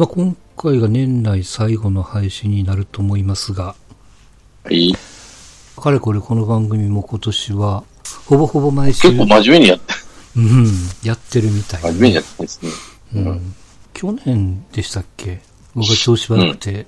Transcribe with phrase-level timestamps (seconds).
[0.00, 3.74] まあ、今回が年内最後の配信になると思いますが、
[4.70, 4.94] いい。
[5.76, 7.84] かれこれこの番組も今年は、
[8.24, 9.94] ほぼほぼ毎週、結構真面目にやって、
[10.36, 10.66] うん、
[11.04, 12.70] やってるみたい真面目にやってですね。
[13.14, 13.54] うん。
[13.92, 15.42] 去年でしたっけ？
[15.74, 16.86] 僕が調子悪くて、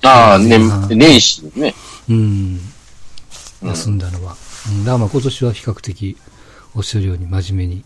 [0.00, 1.74] ああ、うん年、年始ね。
[2.08, 2.60] うん、
[3.62, 4.36] 休んだのは。
[4.70, 6.16] うん、だからまあ今年は比較的、
[6.74, 7.84] おっしゃるように真面目に。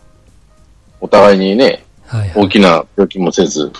[1.01, 2.45] お互いにね、はい、はい。
[2.45, 3.73] 大きな病気もせず、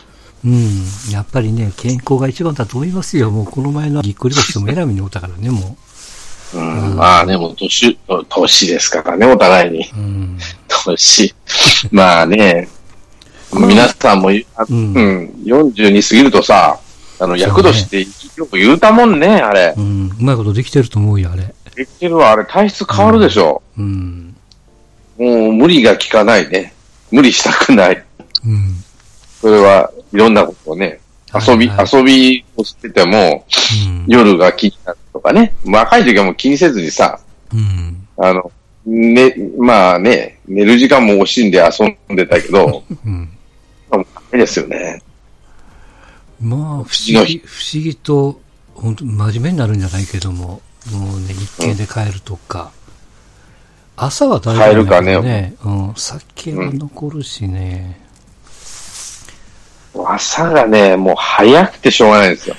[0.47, 1.11] うん。
[1.11, 3.29] やっぱりね、健康が一番だと思いますよ。
[3.31, 5.77] もうこの前のぎっくり腰も選びにおったからね、も
[6.53, 7.97] うん、まあね、もう年、
[8.29, 9.89] 年ですからね、お互いに。
[9.89, 9.97] う。
[9.97, 10.37] うん。
[10.85, 11.35] 年。
[11.91, 12.69] まあね、
[13.51, 16.79] 皆さんも、あううんん、40に過ぎるとさ、
[17.19, 19.81] あの、役年ってよく言うたもんね、あれう。
[19.81, 20.11] ん。
[20.17, 21.53] うまいことできてると思うよ、あれ。
[21.75, 23.61] できてるわ、あれ体質変わるでしょ。
[23.77, 24.35] うん。
[25.17, 26.73] もう無理が効かないね。
[27.11, 28.03] 無理したくない。
[28.45, 28.83] うん。
[29.41, 30.99] それはいろんなことをね、
[31.33, 33.45] 遊び、はいはい遊びをしてても、
[33.85, 34.05] うん。
[34.07, 35.53] 夜が気になるとかね。
[35.65, 37.19] 若い時はもう気にせずにさ、
[37.53, 38.07] うん。
[38.17, 38.51] あの、
[38.85, 43.29] ね、まあね、寝る時間も惜しんで遊んでたけど、 うん。
[43.91, 43.97] ダ
[44.31, 45.01] メですよね。
[46.41, 48.39] まあ、不思議、不思議と、
[48.75, 52.71] 本当真面目になるんじゃないけども、もうね、一軒で帰るとか、
[53.95, 57.99] 朝は大丈夫だけど帰るかね、うん、酒は残るしね、
[60.05, 62.55] 朝がね、もう早くてしょうがないですよ。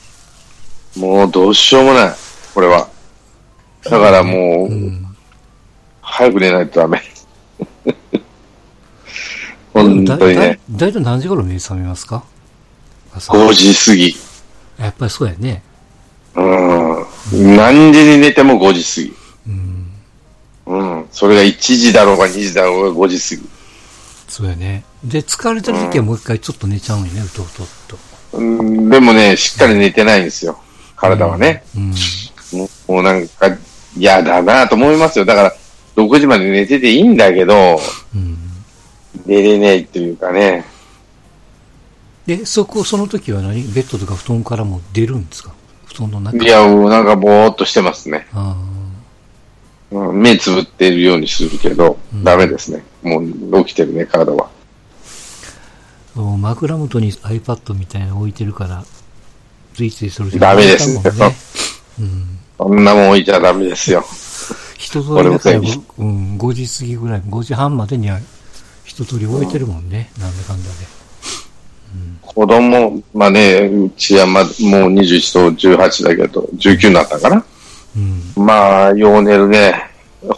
[0.96, 2.14] もうどうしようもない。
[2.54, 2.88] これは。
[3.84, 5.06] だからもう、うん。
[6.00, 7.02] 早く寝ないとダメ。
[9.74, 12.22] 本だ当にね、だいたい何時頃目覚めますか？
[13.16, 13.32] 朝。
[13.32, 14.16] 5時過ぎ。
[14.78, 15.62] やっぱりそうやね。
[16.36, 17.56] うん。
[17.56, 19.12] 何時に寝ても5時過
[19.48, 19.90] うん。
[20.66, 20.72] ぎ。
[20.72, 21.06] うん。
[21.10, 23.48] それが1時だろうが2時だろうが5時過ぎ。
[24.34, 24.82] そうやね。
[25.04, 27.98] で、疲れてる時はもう一回ちょっと寝ちゃうんよね、うとうとっと。
[28.36, 30.58] うん、でもね、しっかり寝てないんですよ。
[30.96, 31.62] 体はね。
[31.76, 31.90] うん。
[32.58, 33.56] もうもうなんか
[33.96, 35.24] 嫌だなと思いますよ。
[35.24, 35.54] だから、
[35.94, 37.78] 6時まで寝てていいんだけど、
[38.12, 38.36] うん。
[39.24, 40.64] 寝れないっていうかね。
[42.26, 43.62] で、そこ、その時は何？
[43.72, 45.54] ベッドとか布団からも出るんですか？
[45.86, 48.26] 布団の中いや、もうなんかぼーっとしてますね。
[48.32, 48.56] あ
[49.94, 52.82] うん、目つぶってるようにするけど、うんダメですね。
[53.02, 54.50] もう起きてるね、体は。
[56.14, 58.84] 枕元に iPad みたいなの置いてるから、
[59.74, 61.02] ついついそれダメですね。
[62.00, 62.38] うん。
[62.56, 64.04] そんなもん置いちゃダメですよ。
[64.78, 65.30] 一通りう
[65.98, 68.20] うん、5時過ぎぐらい、5時半までには
[68.84, 70.10] 一通り置いてるもんね。
[70.18, 71.04] なんだかんだで。
[72.20, 74.50] 子供、まあね、うちはま、もう
[74.92, 77.44] 21と18だけど、19になったかな。
[77.96, 78.44] うん。
[78.44, 79.90] まあ、よう寝るね。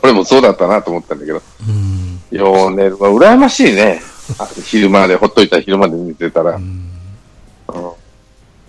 [0.02, 2.36] 俺もそうだったなと思ったんだけど、うん。
[2.36, 2.96] よう寝る。
[2.98, 4.00] まあ、羨ましいね。
[4.38, 6.56] あ 昼まで、ほっといたら昼まで寝てたら。
[6.56, 6.62] うん。
[6.62, 7.90] うん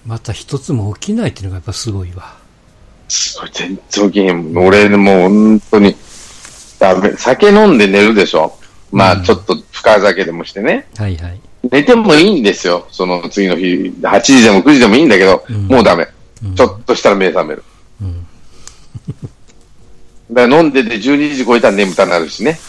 [0.06, 2.38] また一つも起きないっていうのがやっぱすごいわ。
[3.10, 4.58] すごい、全然起きへん。
[4.58, 5.98] 俺もう本当に、
[6.80, 7.12] ダメ。
[7.18, 8.58] 酒飲んで寝るでしょ。
[8.90, 10.88] まあ、うんちょっと深酒でもしてね。
[10.96, 11.42] はいはい。
[11.70, 12.88] 寝てもいいんですよ。
[12.90, 16.08] その次の日、8時でも9時でもいいんだけど、うんもうダメ。
[16.44, 17.64] うんちょっとしたら目覚める。
[18.02, 18.27] うん。
[20.32, 22.60] だから飲んでて12時超えたら眠たなるしね。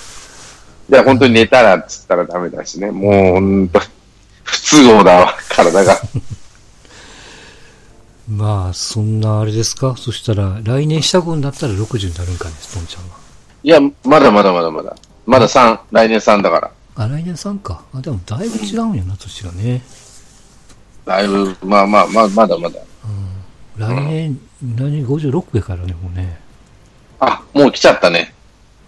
[0.88, 2.90] じゃあ本当に寝たらっつったらダメだしね。
[2.90, 3.80] もう本当、
[4.44, 6.00] 不都合だわ、体が。
[8.28, 9.94] まあ、そんなあれですか？
[9.96, 13.16] そしたら、来年した分だったら60になるんかね、ストンちゃんは。
[13.62, 14.96] いや、まだまだまだまだ。
[15.26, 16.70] まだ3、来年3だから。
[16.94, 17.82] あ、来年3か。
[17.94, 19.82] あ、でもだいぶ違うんやな、年がね。
[21.04, 22.78] だいぶ、まあまあまあ、まだまだ。
[23.76, 26.38] 来年、何、56やからね、もうね。
[27.20, 28.34] あ、もう来ちゃったね。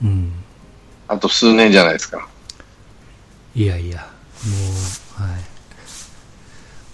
[0.02, 0.32] うん。
[1.08, 2.28] あと数年じゃないですか。
[3.54, 4.06] いやいや、も
[5.18, 5.40] う、はい。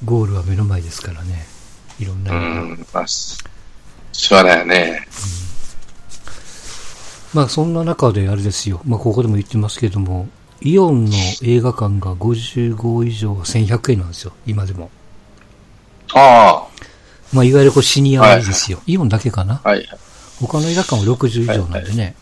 [0.04, 1.46] ゴールは目の前ですからね。
[1.98, 2.34] いろんなう。
[2.36, 3.38] ん、まあ、し
[4.12, 5.06] しょうがないよね。
[7.34, 8.80] まあ、そんな中であれですよ。
[8.84, 10.28] まあ、ここでも言ってますけども、
[10.62, 11.12] イオンの
[11.42, 14.90] 映画館が55以上は1100円なんですよ、今でも。
[16.14, 16.66] あ
[17.32, 18.80] まあ、いわゆるこうシニアですよ。
[18.86, 19.86] イオンだけかなあ、はい。
[20.40, 22.14] 他の映画館は60以上なんでね。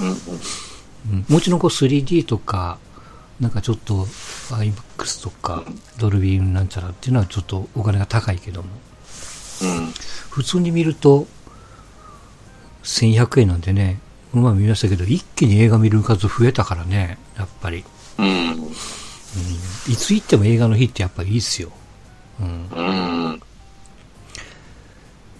[0.00, 2.78] うんうん、うんもちろんこう 3D とか、
[3.38, 4.06] なんかちょっと
[4.50, 5.64] IMAX とか、
[5.98, 8.68] ドルビーなんちゃらっていうのはちょっとお金が高いけども、
[9.62, 9.92] うん。
[10.30, 11.26] 普通に見ると、
[12.84, 14.00] 1100円なんでね、
[14.32, 17.84] この前見ましたけど、一気に映画見る数増えたからね、やっぱり。
[18.18, 18.26] うん。
[18.26, 18.30] う
[18.70, 18.72] ん
[19.86, 21.70] いつ行っても映画の日ってやっぱりいいっすよ。
[22.40, 22.82] うんう
[23.32, 23.42] ん。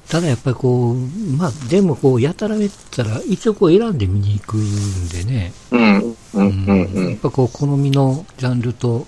[0.09, 0.97] ただやっぱりこう、
[1.37, 5.53] まあ、でもこう、やたらめったら、一応こう選んで見に行くんでね。
[5.71, 6.17] うん。
[6.35, 6.67] うん。
[6.67, 6.93] うん。
[6.95, 7.17] うやっん。
[7.17, 9.07] ぱこう、好みのジャンルと、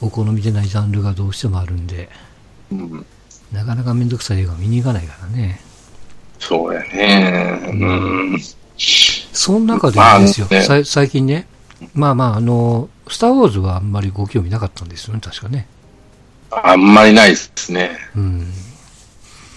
[0.00, 2.08] お好みでないジャンルがどうしてもあるんで、
[2.70, 3.06] うん。
[3.52, 5.60] なかなかめんどくさい映画見に行かないからね。
[6.38, 7.60] そうやね。
[7.66, 8.40] うん。
[9.32, 11.46] その中でですよ、まあね最近ね、
[11.92, 15.66] まあまあ、あの、スター・ウォーズはあんまりご興味なかったんですよね、確かね。
[16.50, 17.98] あんまりないですね。
[18.16, 18.52] うん。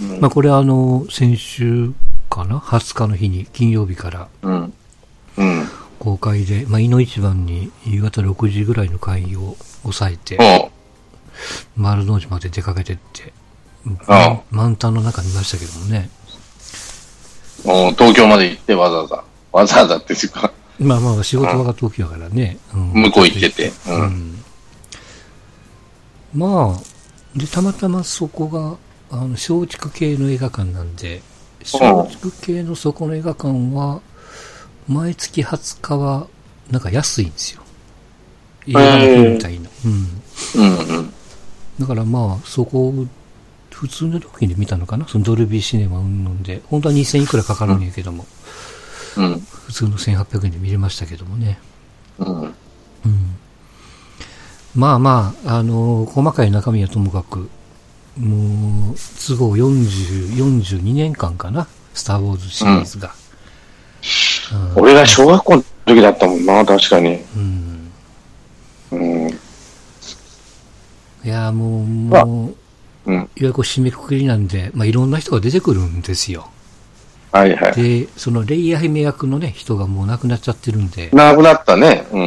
[0.04, 1.94] うんまあこれはあの、先週
[2.30, 4.74] かな ?20 日の日に、金曜日からうん。
[5.38, 5.70] うん。
[6.00, 10.38] 公開で、まあ、井の一番に夕方6時ぐらいの会議を抑えて、
[11.78, 13.32] 丸の内まで出かけてって、
[14.52, 16.10] 満タンの中にいましたけどもね。
[17.98, 19.24] 東京まで行ってわざわざ。
[19.52, 22.58] わざわざっていうか、まあまあ仕事場が東京だからね。
[22.74, 23.68] うん向こう行ってて。
[23.68, 23.74] う。
[23.90, 24.44] うんん。
[26.34, 28.78] まあ、で、たまたまそこが、
[29.14, 31.22] あの、松竹系の映画館なんで、
[31.62, 31.80] 松
[32.20, 34.02] 竹系のそこの映画館は、
[34.88, 36.26] 毎月20日は、
[36.72, 37.62] なんか安いんですよ。
[38.66, 39.70] 映画の日みたいな。
[39.86, 40.22] うん。
[40.56, 40.78] うん。
[40.98, 41.14] うん。
[41.80, 43.06] だからまあ、そこを、
[43.70, 45.08] 普通の料金で見たのかな？
[45.08, 48.26] そのドルビーシネマうんぬんで、本当は2000いくらかかるんやけども、
[49.18, 49.40] うん。
[49.40, 51.60] 普通の1800円で見れましたけどもね。
[52.18, 52.42] うん。
[52.42, 52.54] うん。
[54.76, 57.50] まあまあ、あの細かい中身はともかく、
[58.18, 58.96] もう、
[59.28, 63.14] 都合40、42年間かなスター・ウォーズシリーズが。
[64.76, 64.84] うん。
[64.84, 67.20] 俺が小学校の時だったもんな、確かに。
[67.36, 67.92] うん。
[68.92, 69.30] うん。
[69.30, 72.54] いや、もう、も
[73.06, 73.16] う、うん。
[73.16, 76.50] いわゆる締めくくりなんで、まあいろんな人が出てくるんですよ。
[77.32, 77.74] はいはい。
[77.74, 82.06] で、そのレイヤー姫役のね、人がもう亡くなっちゃってるんで、なくなったね。
[82.12, 82.18] う。
[82.18, 82.24] うん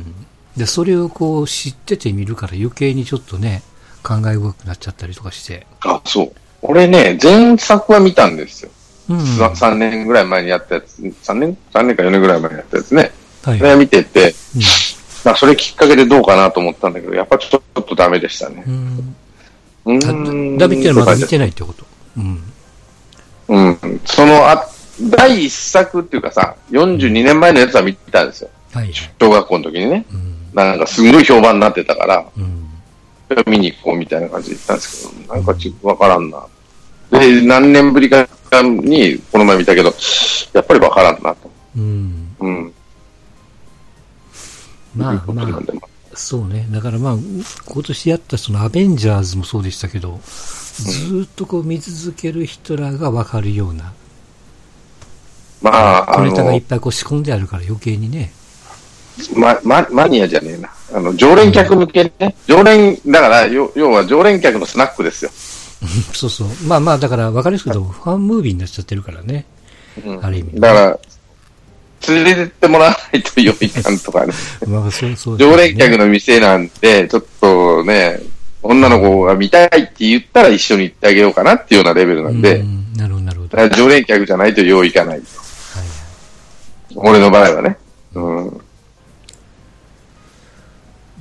[0.00, 0.14] ん。
[0.56, 3.62] で、それをこう知ってて見るから余計にちょっとね、
[4.04, 5.66] 考え深くなっちゃったりとかして。
[5.80, 6.32] あ、そう。
[6.62, 8.70] 俺ね、前作は見たんですよ。
[9.08, 9.18] うん。
[9.18, 11.02] 3年ぐらい前にやったやつ。
[11.02, 13.10] 3年 ?3 年か4年ぐらい前にやったやつね。
[13.42, 13.58] はい。
[13.58, 14.62] それ見てて、うん
[15.24, 18.62] まあそれきっかけでどうかなと思ったんだけど、やっぱちょっとダメでしたね。
[18.66, 19.16] うん。
[19.86, 20.58] うだん。
[20.58, 21.86] ダビっていうのはまだ見てないってこと？
[22.18, 22.42] うん。
[23.48, 24.00] うん。
[24.04, 24.66] その、あ、
[25.00, 28.50] 第一作っていうかさ、42年前のやつは見たんですよ。
[28.72, 28.94] はいはい。
[29.18, 30.04] 小学校の時にね。
[30.12, 30.34] うん。
[30.52, 32.63] なんかすごい評判になってたから、うん。
[33.46, 36.46] 見に行こうみたいな感じで行ったんですけど、なんかちょっとわからんな。
[37.10, 38.26] で、何年ぶりか
[38.62, 39.94] にこの前見たけど、
[40.52, 41.50] やっぱりわからんなと。
[41.76, 42.36] うん。
[42.40, 42.72] うん。
[44.96, 45.60] まあまあ、
[46.14, 46.68] そうね。
[46.70, 47.16] だからまあ、
[47.66, 53.92] 今年やったそのアベンジャーズもそうでしたけど、ずーっとこう見続ける人らがわかるような、
[55.62, 58.32] まあ、あ小ネタがいっの、ぱいこう仕込んであるから余計にね。
[59.36, 60.70] ま、ま、マニアじゃねえな。
[60.92, 62.34] あの、常連客向けね。
[62.46, 65.30] 常連、だから、要要は常連客のスナックですよ。
[66.12, 66.48] そうそう。
[66.66, 69.46] まあまあ、だから分かりやすくファンムービーになっちゃってるからね。
[70.04, 70.98] うんある意味ねだから、
[72.08, 74.32] 連れてってもらわないと良いかんとかね。
[74.66, 78.20] まあ、そうそう、常連客の店なんて、ちょっとね、
[78.62, 83.68] 女の子が見たいって言ったら一緒に行ってあげようかなっていうようなレベルなんで、うん、なるほど、なるほど。
[83.68, 85.18] 常連客じゃないとよういかない。
[85.18, 85.22] はい
[86.96, 87.76] 俺の場合はね。
[88.14, 88.60] うん。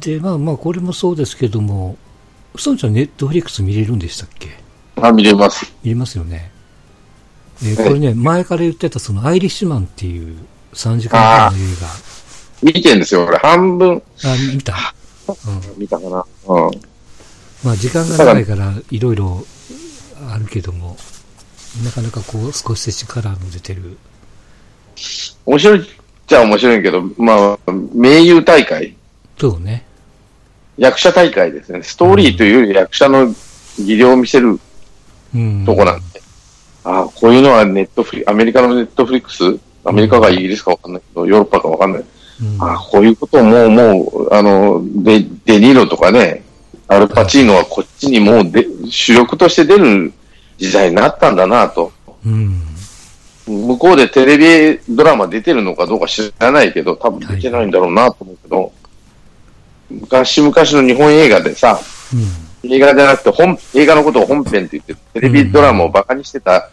[0.03, 1.97] で、まあまあ、これもそうですけども、
[2.53, 4.49] うさんちゃんネットフリックス見れるんでしたっけ？
[5.01, 5.71] あ、見れます。
[5.83, 6.51] 見れますよね。
[7.63, 10.37] えーこれね、前から言ってたそのアイリッシュマンっていう
[10.73, 13.37] 3時間半の映見てんですよ、俺。
[13.37, 14.31] 半分画。
[14.31, 14.95] あ、見た？
[15.27, 15.79] うん。
[15.79, 16.25] 見たかな。
[16.47, 16.71] うん。
[17.63, 19.45] まあ時間が長いからいろいろ
[20.29, 20.97] あるけども、
[21.83, 23.97] なかなかこう少し力の出てる。
[25.45, 25.89] 面白いっ
[26.27, 28.95] ちゃ面白いけど、まあ、名優大会、
[29.39, 29.85] そうね。
[30.77, 31.83] 役者大会ですね。
[31.83, 33.33] ストーリーというより役者の
[33.77, 34.59] 技量を見せる
[35.35, 35.65] うん。
[35.65, 36.21] とこなんで。
[36.83, 39.43] ああ、こういうのはネットフリ、アメリカのネットフリックス？
[39.85, 42.01] アメリカかイギリスかわかんないけど、ヨーロッパかわかんない。
[42.01, 46.43] うんああ、こういうことをもう、もう、あの、デ、デニーロとかね、
[46.87, 50.11] アルパチーノはこっちにもうで、主力として出る
[50.57, 51.91] 時代になったんだなと。
[52.25, 52.61] うん。
[53.45, 54.37] 向こうでテレ
[54.77, 58.71] ビドラマ出てるのかどうか知らないけど、多分出てないんだろうなと思うけど、
[59.89, 61.79] 昔々の日本映画でさ、
[62.13, 62.71] うん。
[62.71, 66.69] 映画じゃなくて本、映画のことを本編って言って、テレビドラマをバカにしてた、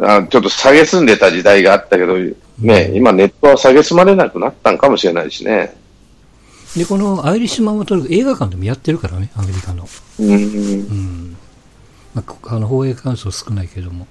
[0.00, 2.16] あちょっと下げすんでた時代があったけど、
[2.58, 5.76] ね、今ネットは下げすまれなくなったんかもしれないしね。
[6.76, 9.88] で、このアイリッシュマンはとにかく映画館でもやってるからね、アメリカの。
[10.20, 10.36] うんう。
[10.36, 11.36] ん。
[12.14, 14.06] まあこ、あの、放映関数少ないけども。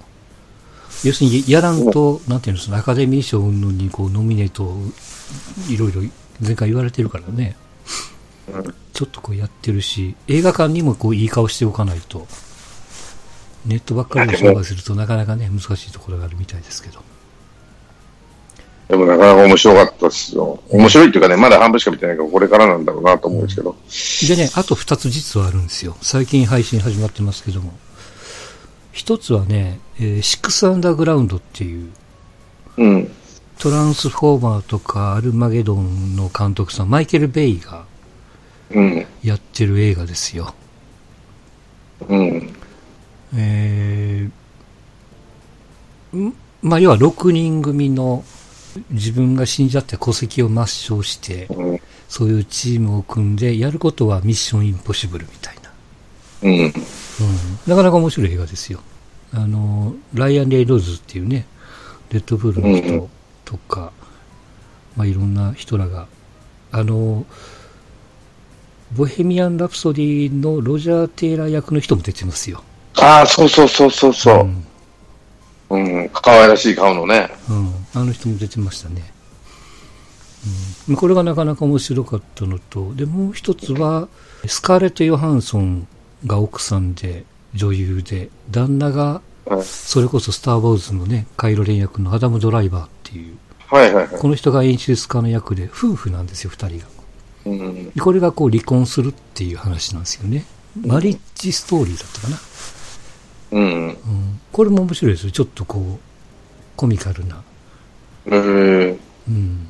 [1.03, 4.77] 要するに、やらんと、なんていうの、そのアカデミー賞にこう、ノミネートを
[5.69, 6.01] いろいろ
[6.41, 7.55] 前回言われてるからね。
[8.49, 12.25] うんちょっとこうやってるし、映画館にもこう、いい顔しておかないと。
[13.67, 16.99] ネットばっかりで商売するとなかなかね、難しいところがあるみたいですけど。
[18.87, 20.63] でもなかなか面白かったですよ。
[20.69, 23.75] 面白いっていうかね、まだ半分しか見てないから、これからなんだろうなと思うんですけど。
[24.27, 25.95] でね、あと二つ実はあるんですよ。
[26.01, 27.77] 最近配信始まってますけども。
[28.93, 31.91] 一つはね、えーシックスアンダーグラウンドっていう、
[32.77, 33.11] うん。
[33.59, 37.85] トランスフォーマーとかアルマゲドンの監督さん、マイケル・ベイがうん。
[39.23, 40.53] やってる映画ですよ。
[42.07, 42.53] うん。
[43.35, 46.33] えーん？
[46.61, 48.23] まあ、要は6人組の
[48.89, 51.79] 自分が死んじゃって戸籍を抹消して、うん。
[52.07, 55.71] そういうチームを組んで、やることはミッションインポッシブルみたいな。
[56.43, 56.59] うん。
[56.59, 56.73] うん。
[57.67, 58.79] なかなか面白い映画ですよ。
[59.33, 61.45] あの、ライアン・レイローズっていうね、
[62.11, 63.09] レッドブルの人
[63.43, 63.91] とか、
[64.95, 66.07] まあいろんな人らが、
[66.71, 67.25] あの、
[68.95, 72.63] ボヘミアン・ラプソディのロジャー・テイラー役の人も出てますよ。
[72.95, 74.49] ああ、そうそうそうそうそう
[75.69, 75.77] う。
[75.77, 75.87] ん。
[76.01, 76.09] うん。
[76.09, 77.29] 可愛らしい顔のね。
[77.49, 77.71] うん。
[77.93, 79.11] あの人も出てましたね。
[80.87, 80.95] うん。
[80.95, 84.07] これがなかなか面白かったのと、で、もう一つは、
[84.45, 85.87] スカーレット・ヨハンソン
[86.25, 94.19] が奥さんで、女優で、旦那がはいそれこそスター・ウォーズのね、カイロレン役のアダム・ドライバーっていう、はいはいはい。
[94.19, 96.96] この人が演出家の役で、夫婦なんですよ、二人が。
[97.99, 100.45] これがこう離婚するっていう話なんですよね。
[100.85, 102.37] マリッジストーリーだったかな。
[103.51, 103.87] うん。
[103.87, 103.95] うん。
[104.51, 105.31] これも面白いですよ。
[105.31, 105.99] ちょっとこう、
[106.75, 107.43] コミカルな。
[108.25, 109.69] えー、うん。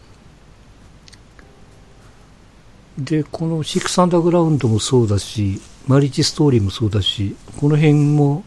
[2.98, 8.44] で、このシックスアンダーグラウンドもそうだし、マリッジストーリーもそうだし、この辺も、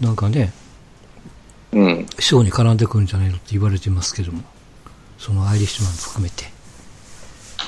[0.00, 0.52] なんかね、
[1.72, 2.06] うん。
[2.18, 4.42] ショーに絡んでくるんじゃないのって言われてますけども、
[5.18, 6.44] そのアイリッシュマン含めて。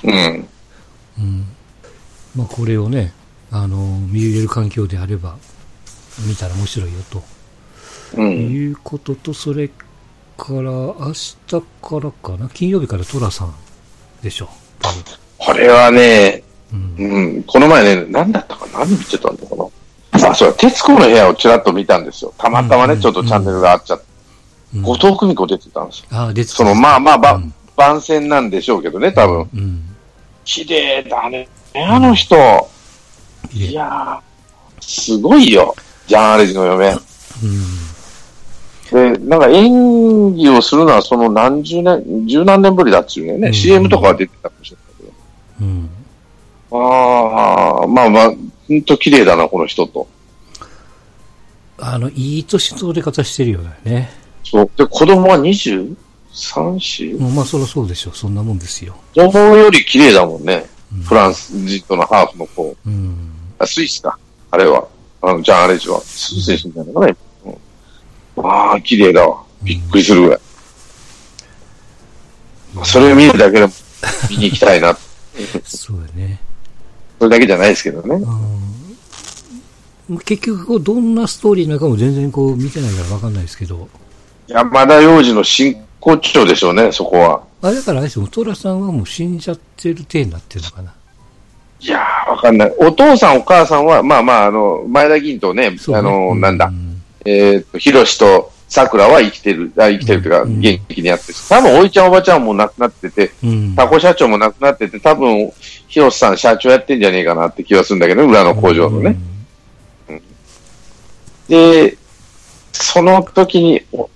[0.04, 0.48] うん。
[1.18, 1.46] うん。
[2.34, 3.12] まあこれをね、
[3.50, 5.36] あの、見れる環境であれば、
[6.26, 7.22] 見たら面白いよと。
[8.16, 8.30] うん。
[8.50, 9.74] いうことと、それか
[10.48, 11.60] ら、明日か
[12.00, 13.54] らかな、金曜日からトラさん
[14.22, 14.48] でしょ。
[14.80, 15.02] 多分
[15.38, 16.42] これはね、
[16.72, 16.94] うん。
[16.98, 18.80] うん、この前ね、何だったかな？
[18.80, 19.64] 何見てたんだかな？
[20.30, 22.32] あ、そうだ、徹子の部屋をちらっと見たんですよ。
[22.38, 24.04] たまたまね、うんちょっとチャンネルが合っちゃって。
[24.76, 26.06] うん後藤久美子出てたんですよ。
[26.10, 29.48] ああ、出てたその、まあまあ、ばうん番宣なんでしょうけどね、多分。
[29.54, 29.93] うん。
[30.44, 31.48] 綺麗だね。
[31.74, 32.36] あの人。
[33.52, 35.74] いやー、すごいよ。
[36.06, 36.90] ジャン・アレジの嫁。
[38.92, 39.18] うん。
[39.18, 43.32] で、なんか演技をするのはその何十年、十何年ぶりだっつうね。
[43.32, 45.12] うん CM とかは出てたかもしれないけど。
[45.60, 45.90] うん。
[46.70, 48.30] ああ、まあまあ、
[48.68, 50.06] ほんと綺麗だな、この人と。
[51.78, 54.10] あの、いい年の取り方してるよね。
[54.44, 54.70] そう。
[54.76, 55.96] で、子供は 23?
[56.34, 57.18] 4?
[57.18, 58.16] うんまあ、そりゃそうでしょう。
[58.16, 58.96] そんなもんですよ。
[59.14, 60.66] 子供より綺麗だもんね。
[60.92, 62.76] うんフランス人とのハーフの子。
[62.86, 63.30] うん。
[63.58, 64.16] あ、スイスか。
[64.50, 64.86] あれは。
[65.22, 66.00] あの、ジャン・アレジは。
[66.00, 67.16] スイスで死んだのかね。
[68.36, 69.42] うん、ああ、綺麗だわ。
[69.62, 70.40] びっくりするぐらい。
[72.84, 73.72] それを見るだけでも
[74.30, 74.96] 見に行きたいな。
[75.64, 76.40] そうだね。
[77.18, 78.24] それだけじゃないですけどね。
[80.08, 80.18] うん。
[80.18, 83.88] 結局、こう、どんなストーリーなのかも全然こう、見てないからわかんないですけど。
[84.46, 87.42] 山田洋次の真骨頂でしょうね、そこは。
[87.62, 90.94] あれだからあれですよ、トラさんはもう死んじゃってる体になってるのかな。
[91.80, 92.74] いやー、わかんない。
[92.78, 96.70] お父さん、お母さんは、まあまあ、あの、前田議員とね、ねあの、うなんだ、
[97.24, 101.38] えっ、と、ひろしと桜は生きてる、あ生きてるというか、うん元気にやってる。
[101.48, 103.74] 多分、おいちゃん、おばちゃんも亡くなってて、うん。
[103.74, 105.50] タコ社長も亡くなってて、多分、
[105.88, 109.16] ひろしさん社長やってんじゃねえかなって気がするんだけど、裏の工場のね。
[111.48, 111.96] で、
[112.72, 114.10] その時に、お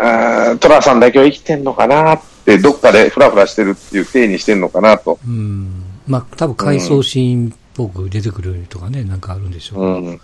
[0.00, 5.18] あートラさんだけは生きてんのかなって、どっかでフラフラしてるっていう体にしてんのかなと。
[5.26, 5.32] うん。
[5.32, 5.84] うん。
[6.06, 9.82] まあ、多分回想シーンっぽく出てくるとかね、なんかあるんでしょう。
[9.82, 10.06] うん。
[10.06, 10.20] うん。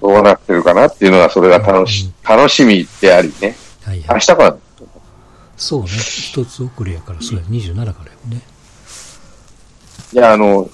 [0.00, 3.56] どうなってるかなっていうのが、それが楽し、楽しみでありね。
[3.84, 4.06] はいはい。
[4.14, 4.56] 明日から、
[5.56, 5.88] そうね。
[5.88, 8.42] 一つ遅れやから、そうや、27からやもんね。
[10.12, 10.70] いや、あの、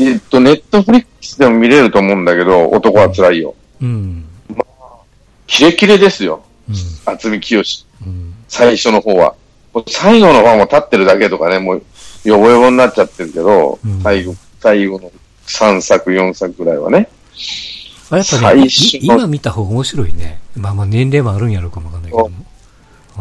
[0.00, 3.54] えっと、ネットフリックスでも見れると思うんだけど、男は辛いよ。
[3.82, 4.24] うん。
[5.48, 6.44] キレキレですよ。
[6.68, 6.74] うん。
[7.06, 7.62] 渥美清。
[8.06, 8.34] うん。
[8.46, 9.34] 最初の方は。
[9.88, 11.82] 最後の方はもう立ってるだけとかね、もう、
[12.24, 15.10] ヨボヨボになっちゃってるけど、うん最後、最後の
[15.46, 17.08] 3作、4作ぐらいはね。
[18.10, 18.66] あ、やっぱね、
[19.00, 20.40] 今見た方が面白いね。
[20.56, 22.34] まあまあ年齢もあるんやろうかもわかんないけども。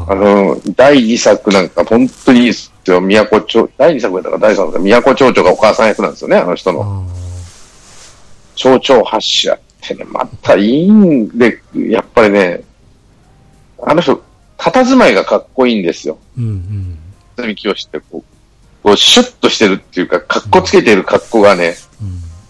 [0.08, 3.02] あの、第2作なんか本当にいいですよ。
[3.02, 6.82] 宮古町、第2作だったか第3作か、宮古町長がお母さん役なんですよね、あの人の。
[6.84, 7.04] あ
[8.56, 9.60] 町長発射
[9.94, 12.62] ってね、またいいんで、やっぱりね、
[13.82, 14.22] あの人、
[14.58, 16.18] 佇まいがかっこいいんですよ。
[16.38, 16.98] ーうん
[17.38, 18.24] 渥美清ってこう、
[18.84, 22.08] こうシュッとしてるっていうか、かっこつけてる格好がね、うん。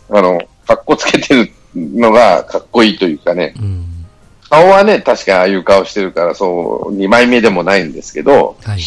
[0.09, 0.17] うん。
[0.17, 3.85] あの、かっこつけてるのがかっこいいというかね、うん。
[4.49, 8.81] 顔はね、確かにああいう顔してるから、そう、二枚目でもないんですけど、はいはい。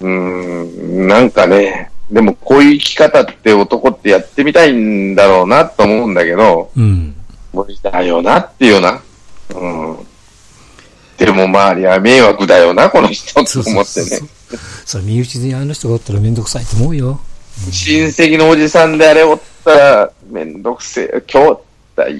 [0.00, 7.14] うーん、なんかね、でもこういう生き方って男ってやってみたいんだろうなと思うんだけど、うん。
[7.54, 9.02] 無理だよなっていうような。
[9.54, 10.06] うん。
[11.16, 14.58] でも周りは迷惑だよな、この人とそうそ思ってねうそうそう。。
[14.84, 17.20] それ身内にあの人がおったらめんどくさいと思うよ。
[17.70, 21.62] 親戚のおじさんであれおったら、めんどくせえ、兄弟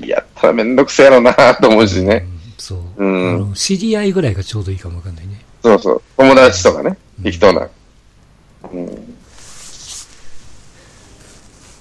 [0.06, 2.26] やったらめんどくせえやろなと思うしね。
[2.28, 2.78] うんそう。
[2.96, 5.44] うん知り合いぐらいがちょうどいいかもわかんないね。
[5.62, 6.02] そうそう。
[6.16, 6.96] 友達とかね。
[7.22, 7.68] 適当な。
[8.72, 9.16] うん。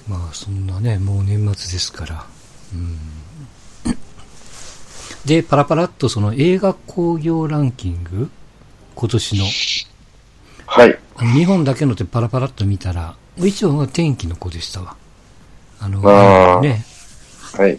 [0.08, 2.26] まあそんなね、もう年末ですから。
[2.74, 2.98] うん。
[5.24, 8.30] で、パラパラっとその映画興行ランキング
[8.94, 9.44] 今年の。
[10.66, 10.98] はい。
[11.34, 14.96] 日本だけのってパラパラっと見たら、一応は天気の子でしたわ。
[15.80, 16.84] あの、あーね。
[17.56, 17.78] はい。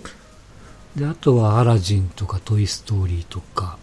[0.95, 3.77] で、あとはアラジンとかトイストーリーとか、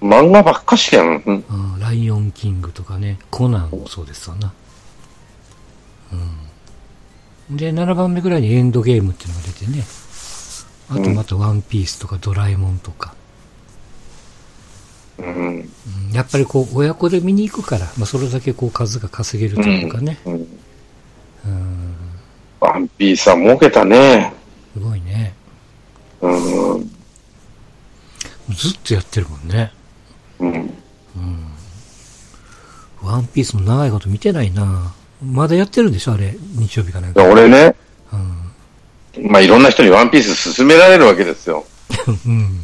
[0.00, 1.22] 漫画ばっかしやん。
[1.24, 1.44] うん
[1.78, 4.52] ライオンキングとかね、コナンもそうですわな。
[7.50, 7.56] うん。
[7.56, 9.84] で、7番目ぐらいにエンドゲームっていうのが出てね。
[10.92, 13.14] あとまたワンピースとかドラえもんとか。
[15.18, 15.26] うん。
[15.26, 15.68] うん
[16.12, 20.18] やっぱりこう、親子で見に行くから、まあそれだけこう数が稼げるというかね。
[20.26, 20.34] うん。
[20.34, 20.36] う
[21.48, 21.96] ん。
[22.60, 24.32] ワンピースは儲けたね。
[24.74, 25.34] すごいね。
[26.20, 26.28] う
[26.80, 26.90] ん。
[28.50, 29.72] ずっとやってるもんね。
[30.38, 30.70] うん。
[33.02, 34.94] ワンピースも長いこと見てないな
[35.24, 37.24] まだやってるんでしょあれ、日曜日かなんか。
[37.24, 37.74] 俺ね、うん。
[39.20, 41.64] まあいろんな人にワンピース勧められるわけですよ。
[42.26, 42.60] うん。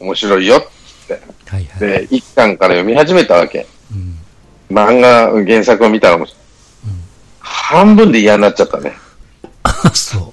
[0.00, 1.14] 面白いよって。
[1.46, 1.80] はいはい。
[1.80, 3.66] で、一巻から読み始めたわけ。
[3.92, 4.18] うん。
[4.76, 6.26] 漫画、原作を見たらもう、
[7.38, 8.92] 半分で嫌になっちゃったね。
[9.62, 10.32] あ、そ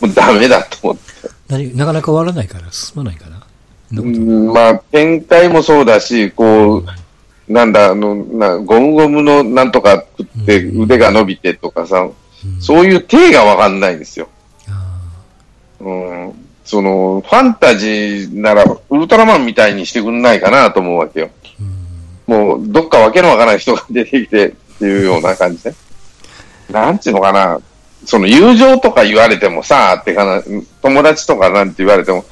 [0.00, 0.06] う。
[0.06, 1.02] もうダメだと思って。
[1.48, 3.46] 何なかなか終わらないから、進まないかな。
[3.94, 6.84] そんなうんまあ、展開もそうだし、こ
[7.48, 12.14] う、なんだ、あの、なゴムゴムのなんとか食ってうん腕が伸びてとかさ、うん
[12.60, 14.28] そういう体がわかんないんですよ。
[15.84, 16.32] あうん。
[16.64, 21.30] その、ファンタジーなら、ウルトラマンみたいにしてくんないかなと思うわけよ。
[21.58, 21.74] ーうん
[22.26, 25.74] もう、どっかわけのわからない人が出てきてっていうような感じで。
[26.70, 27.60] なんていうのかな。
[28.06, 30.42] その、友情とか言われてもさあってかな、
[30.82, 32.24] 友達とかなんて言われても、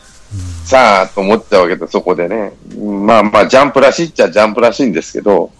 [0.64, 2.52] さあと思っちゃうわけで、そこでね。
[2.78, 5.50] まあまあ、ジャンプらしいっちゃジャンプらしいんですけど、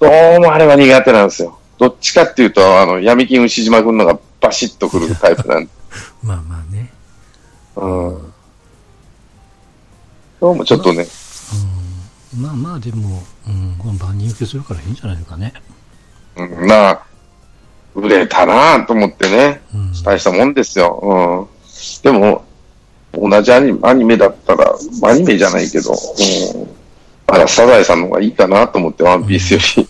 [0.00, 1.58] どうもあれは苦手なんですよ。
[1.78, 5.70] どっちかっていうと、あの、闇金牛島くんのがバシッとくるタイプなんで。
[6.22, 6.75] まあまあね。
[7.76, 8.32] うん。
[10.40, 11.06] どうもちょっとね、
[12.34, 12.42] うん。
[12.42, 15.52] まあまあでも、うん、この万人受けするからいいんじゃないのかね。
[16.36, 17.06] うん、まあ、
[17.94, 19.62] 売れたなと思ってね。
[19.74, 19.92] うん。
[20.02, 21.48] 大したもんですよ。
[21.48, 22.02] うん。
[22.02, 22.44] でも、
[23.12, 26.68] 同じアニアニメだったら、アニメじゃないけど、うん。
[27.26, 29.88] あら、サザエさんの方がいいかなと思って、ワンピースより。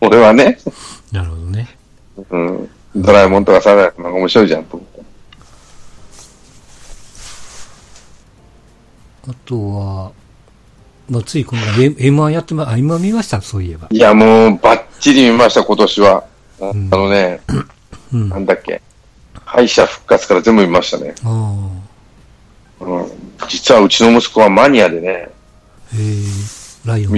[0.00, 0.58] 俺はね、
[1.12, 1.76] なるほどね。
[2.30, 2.70] うん。
[2.96, 5.00] ドラえもんとかサザエさんの方が面白いじゃんと思って。
[9.28, 10.12] あとは、
[11.08, 13.88] まあついこの前 M- M1 やってま、あ、今見ました、そういえば。
[13.90, 16.24] いや、もう、バッチリ見ました、今年は。
[16.60, 17.40] あんのね、
[18.12, 18.32] うん。
[18.32, 18.82] あなんだっけ。
[19.44, 21.14] 敗者復活から全部見ましたね。
[21.24, 21.68] あ。
[22.80, 23.06] うん。
[23.48, 25.30] 実はうちの息子はマニアでね、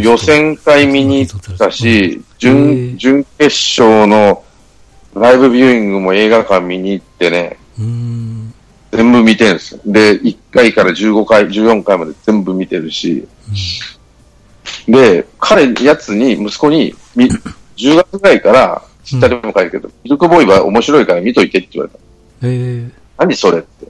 [0.01, 3.45] 予選会見に行ったし、へ準ー、準決
[3.81, 4.43] 勝の
[5.15, 8.42] ライブビューイングも映画館見に行ってね、うーん。
[8.93, 9.81] 全部見てるんですよ。
[9.87, 13.27] で、1回から15回、14回まで全部見てるし、
[14.87, 17.31] で、彼、やつに、息子に、み
[17.77, 22.47] 10月ぐらいから、ツイッターでも書いてるけど、ミルクボーイは面白いから見といてって言われた。
[22.47, 22.91] へえ。
[23.19, 23.87] 何それって。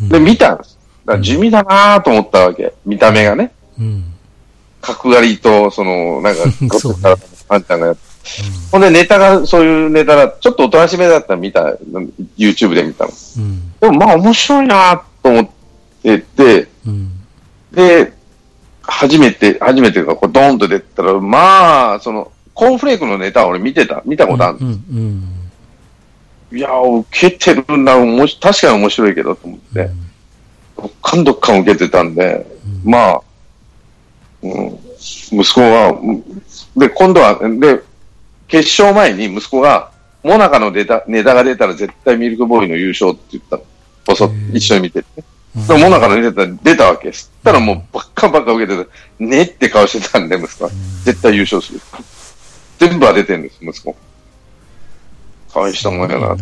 [0.00, 0.78] うんで、見たんです。
[1.04, 2.72] だ地味だなと思ったわけ。
[2.84, 3.52] 見た目がね。
[3.78, 4.04] うん。
[4.80, 7.16] 角刈りと、その、なんか、ゴ そうねッから
[7.48, 8.13] あんちゃんがやって。
[8.72, 11.76] ほんで、ネタが、そういうネタだ、ちょっとおとなしめだったら見た、
[12.38, 13.10] YouTube で見たの。
[13.38, 13.72] うん。
[13.80, 15.48] でも、まあ、面白いなと思っ
[16.02, 17.10] てて、うん。
[17.72, 18.12] で、
[18.82, 24.58] 初めて、初めてがこうドーンと出たら、まあ、その、コーンフレークのネタは俺見てた、見たことある。
[24.60, 24.84] うん。
[26.52, 26.58] うん。
[26.58, 29.90] いや、受けてるな、おもし確かに面白いけど、と思って。
[30.76, 32.46] どっかんどっかん受けてたんで、
[32.84, 33.20] まあ、
[34.42, 34.78] うん、
[35.32, 36.24] 息子は、うん
[36.76, 37.82] で、今度は、で、
[38.48, 39.90] 決勝前に息子が、
[40.22, 43.62] モナカのネタネタが出たら絶対ミルクボーイの優勝って言ったの。
[44.06, 45.08] ぼそ一緒に見てて。
[45.18, 47.30] うんでもモナカのネタ出たわけです。
[47.44, 50.70] たらもうばっかばっか受けてて、ねって顔してたんで、息子は。
[51.04, 51.80] 絶対優勝する。
[52.80, 53.96] 全部は出てるんです、息子。
[55.54, 56.36] 大したもんやな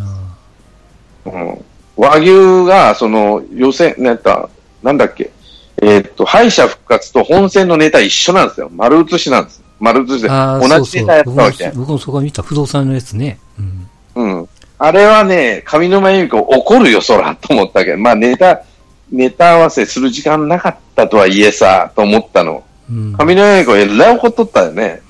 [1.26, 1.64] うん。
[1.94, 4.48] 和牛が、その、予選、なんだ、
[4.82, 5.30] なんだっけ、
[5.82, 8.70] えーっと、敗者復活と本戦のネタ一緒なんですよ。
[8.72, 9.62] 丸写しなんです。
[9.82, 10.28] 丸写しで。
[10.28, 11.72] 同じネタやったわけ。
[11.74, 13.40] 僕もそこ見た不動産のやつね。
[13.58, 13.88] うん。
[14.14, 14.48] うん。
[14.78, 18.62] あれはね、上沼恵美子怒るよ、そら、と思ったけど、まあネタ、
[19.10, 22.62] ネタ合わせする時間なかったとはいえさ、と思ったの。
[22.88, 23.16] うん。
[23.18, 25.02] 上沼恵美子えらい怒っとったよね。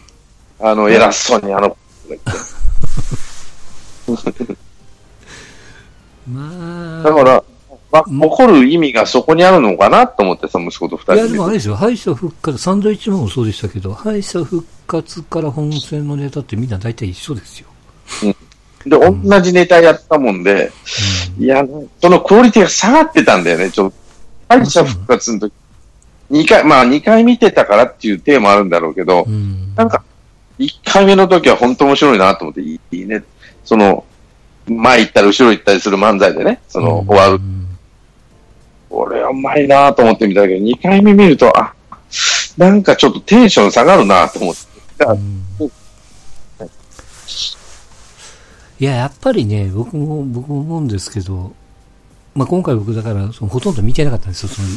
[0.58, 1.76] あの、偉そうに、あの、
[6.32, 7.08] まあ。
[7.08, 7.44] だから、
[7.92, 11.33] まあ、怒る意味がそこにあるのかなと思ってさ、息子と二いや、人で。
[11.35, 17.68] でもあれですよ、敗者復活、サンドイッチマンもそうでしたけど、敗者復活から本戦のネタってみんな大体一緒ですよ。
[18.87, 20.72] で、同じネタやったもんで、
[21.38, 21.64] いや、
[22.00, 23.96] そのクオリティが下がってたんだよね、ちょっと。
[24.48, 25.52] 敗者復活の時、
[26.31, 29.35] 二回、まあ二回見てたからっていうテーマあるんだろうけど、うん。
[29.35, 29.74] うん。
[29.76, 30.02] なんか、
[30.59, 33.22] 一回目の時は本当面白いなと思って、いいね。
[33.64, 34.05] その、
[34.66, 37.42] 前行ったり後ろ行ったりする漫才でね、その、終わる。
[38.92, 41.74] うんこれはうまいなと思ってみたけど、二回目見ると、あ、
[42.59, 44.61] なんかちょっとテンション下がるなと思って。
[44.98, 45.18] だから
[48.78, 51.55] いや、やっぱりね、僕も、僕も思うんですけど、
[52.35, 54.68] まあ、今回僕だから、そのほとんど見てなかったんですよ、その、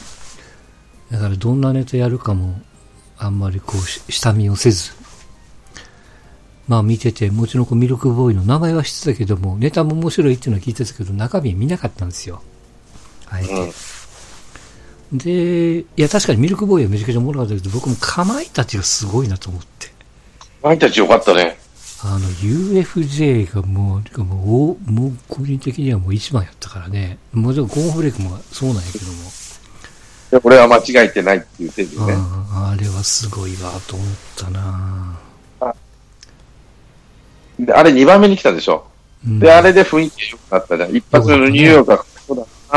[1.11, 2.61] だからどんなネタやるかも、
[3.17, 4.91] あんまりこうし、下見をせず、
[6.67, 12.41] まあ見てて、もちろんこうミルクボーイの名前は知ってたけども、ネタも面白いっていうのは聞いてたけど、中身見なかったんですよ。
[13.25, 13.43] はい。
[13.43, 13.71] うん
[15.11, 19.87] で、いや、確かにミルクボーイはめちゃくちゃおもろかったけど、僕もかまいたちがすごいなと思って。
[20.61, 21.57] 前たちよかったね。
[22.03, 27.17] あの、UFJ がもう、もう、おもう個人的にはもう一番やったからね。
[27.33, 29.11] もちろんコーンフレークもそうなんやけども。
[30.31, 32.13] でこれは間違えてないっていう点でね。
[32.51, 35.19] ああれはすごいわと思ったな
[37.59, 38.85] であれ2番目に来たでしょ。
[39.25, 40.95] うんで、あれで雰囲気良くなったじゃん。
[40.95, 42.05] 一発目のニューヨークが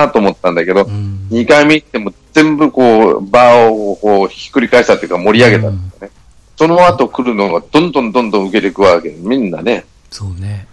[0.06, 1.28] なと思ったんだけど、うん。
[1.30, 6.10] 2回目行っても全部こう、場をこう、ひっくり返したっていうか盛り上げたんだよね。
[6.56, 9.10] その後来るのがどんどんどんどん受けていくわけ。
[9.10, 10.66] みんなね、そうね。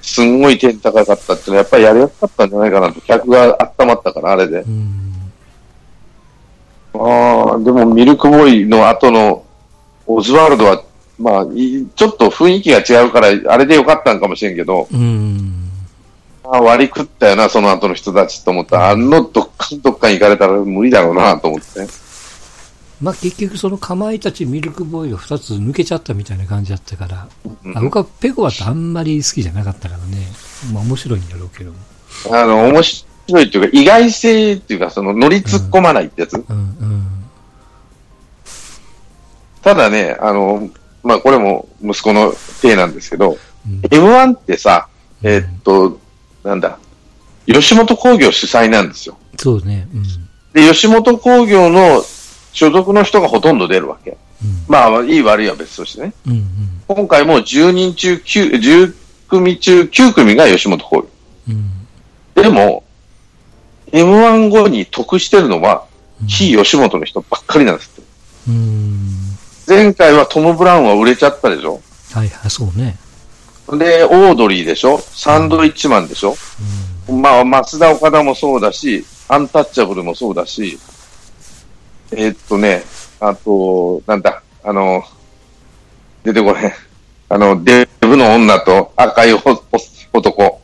[0.00, 3.00] すんごい点高かったっていうのはやっぱりやりやすかったんじゃないかなと。
[3.02, 4.68] 客が温まったから、あれでう。
[4.68, 5.12] ん。
[6.94, 9.44] ああ、でもミルクボーイの後の
[10.06, 10.82] オズワルドは、
[11.18, 15.70] まあ、いちょっと雰囲気が違うから、あれでよかったんかもしれんけど、うん。
[16.44, 21.86] あ割り食ったよな、その後の人たちと思ったら、あのどっかんどっかん行かれたら無理だろうなと思って。
[23.00, 27.28] まあ結局そのかまいたちミルクボーイが二つ抜けちゃったみたいな感じだったから、
[27.64, 30.26] うんあ僕はペコはあんまり好きじゃなかったからね。
[30.72, 31.78] まあ面白いんだろうけども。
[32.30, 36.34] あの、面白いっていうか、意外性っていうか、その乗り突っ込まないってやつ。
[36.34, 37.06] うんうん。
[39.62, 40.70] ただね、あの、
[41.02, 44.88] まあ、これも息子の体なんですけど、うん M1 ってさ、
[45.22, 46.00] えーっと、
[46.44, 46.78] なんだ、
[47.46, 49.16] 吉本興業主催なんですよ。
[49.38, 49.88] そうね。
[49.94, 50.02] うん。
[50.52, 52.02] で、吉本興業の
[52.52, 54.16] 所属の人がほとんど出るわけ。
[54.42, 54.64] うん。
[54.68, 56.12] まあ、いい悪いは別としてね。
[56.26, 56.46] うんうん。
[56.88, 58.94] 今回も10人中9、10
[59.28, 61.08] 組中9組が吉本興業。
[61.48, 62.42] うん。
[62.42, 62.84] でも、
[63.92, 65.92] M1 後に得してるのは、うん
[66.28, 68.08] 非吉本の人ばっかりなんですって。
[68.48, 69.08] うん。
[69.66, 71.80] 前回はトム・ブラウンは売れちゃったでしょ
[72.12, 72.96] はいはい、そうね。
[73.70, 74.98] で、オードリーでしょ？
[74.98, 76.34] サンドイッチマンでしょ？
[77.10, 80.78] まあ、増田岡田もそうだし、アンタッチャブルもそうだし、
[82.12, 82.84] えーっとね、
[83.20, 85.02] あと、なんだ、あの、
[86.22, 86.72] 出てこない。
[87.28, 90.60] あの、デブの女と赤い男。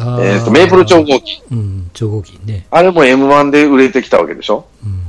[0.00, 1.42] あえーっと、メープル超合金。
[1.52, 2.66] うん、超合金ね。
[2.70, 4.66] あれも M1 で売れてきたわけでしょ？
[4.82, 5.00] うん。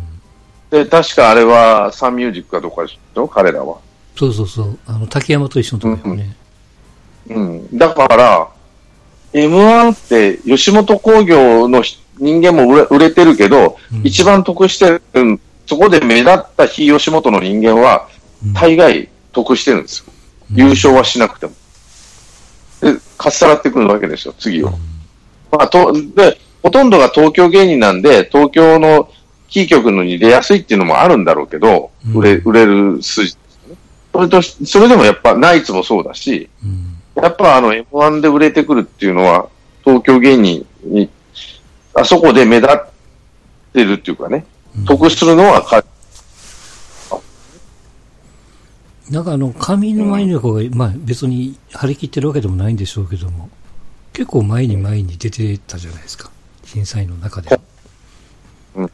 [0.70, 3.28] で、確かあれはサンミュージックかどっかでしょ？
[3.28, 3.80] 彼らは。
[4.16, 4.78] そうそうそう。
[4.86, 6.24] あの、竹山と一緒のとこよね。
[6.24, 6.36] うん。
[7.74, 8.48] だから、
[9.34, 18.08] M1 って吉本興業の人人間も売れ売れてるけど、うん一番得してる、うんそこで目立った非吉本の人間は、
[18.46, 20.06] うん大概得してるんですよ。
[20.52, 21.54] うん優勝はしなくても。
[22.82, 24.70] で、かっさらってくるわけですよ、次を。
[25.52, 29.10] まあ、と、で、ほとんどが東京芸人なんで、東京の
[29.50, 33.36] キー局のに出やすいっていうのもあるんだろうけど、うん売れ、売れる筋
[33.68, 33.76] ね。
[34.14, 36.95] それと、それでもやっぱナイツもそうだし、うん。
[37.16, 39.50] やっぱあの M1 で売れてくるっていうのは、
[39.84, 41.10] 東京芸人に、
[41.94, 42.88] あそこで目立っ
[43.74, 44.46] てるっていうかね、
[44.78, 45.86] うん得するのはか、
[49.10, 53.50] なんかあの、上沼恵美子が、まあ別に張り切ってるわけでもないんでしょうけども、
[54.12, 56.30] 結構前に前に出てたじゃないですか。
[56.66, 57.58] 審査員の中で。
[58.76, 58.86] うんうん。
[58.86, 58.90] やっ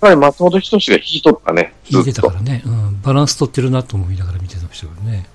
[0.00, 2.34] ぱり松本人志が引き取ったね、ず弾いてったとか。
[2.34, 2.62] らね。
[2.64, 3.00] うん。
[3.02, 5.26] バランス取ってるなと思いながら見てましたけどね。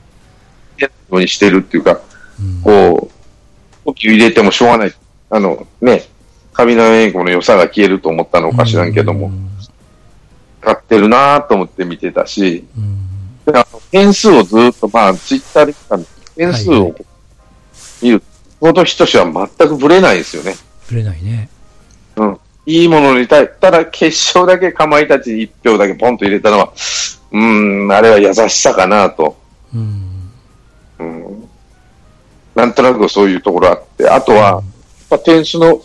[0.85, 1.99] ようにしてるっていうか、
[2.39, 2.61] うん。
[2.61, 3.09] こ
[3.85, 4.93] う、入れてもしょうがない。
[5.29, 6.03] あの、ね、
[6.53, 9.31] 上野英語の良さが消えると思ったのか知らんけども、
[10.61, 12.65] 使ってるなと思って見てたし、
[13.45, 16.95] であの点数をずっと、まあ、ツイッターで見たんです点数を
[18.01, 18.23] 見る、
[18.59, 20.55] この人は全くぶれないですよね。
[20.89, 21.49] ぶれないね。
[22.17, 22.39] うん。
[22.65, 24.05] いいものに対、ただ決
[24.37, 26.73] 勝だけかまいたちに一票だけポンと入れたのは、
[27.31, 29.37] うーん、あれは優しさかなと。
[29.73, 30.10] うん。
[31.01, 31.49] うん。
[32.53, 34.63] なんとなくそういうところあって、あとは、やっ
[35.09, 35.81] ぱ点数の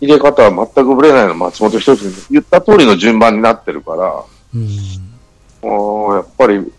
[0.00, 1.34] 入れ方は全くぶれないの。
[1.34, 4.68] 松本人志に言った通りの順番になってるから、うん。
[5.62, 6.72] もうやっぱり、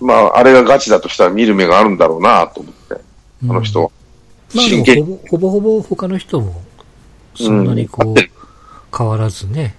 [0.00, 3.90] まあ、あれがガチだとしたら見る目があるんだろうなと思って、あの人は。
[4.54, 6.60] まあでも真剣ほぼ、ほぼほぼ他の人も、
[7.36, 8.30] そんなにこう、うん。
[8.96, 9.76] 変わらずね。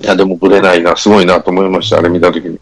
[0.00, 2.58] いや、でもぶれないな、すごいなと思いました、あれ見たときに。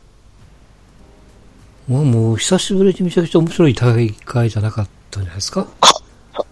[1.88, 1.96] うん。
[1.96, 5.66] もう、もう久しぶりにめちゃくちゃ面白い大会じゃなかったんじゃないですか？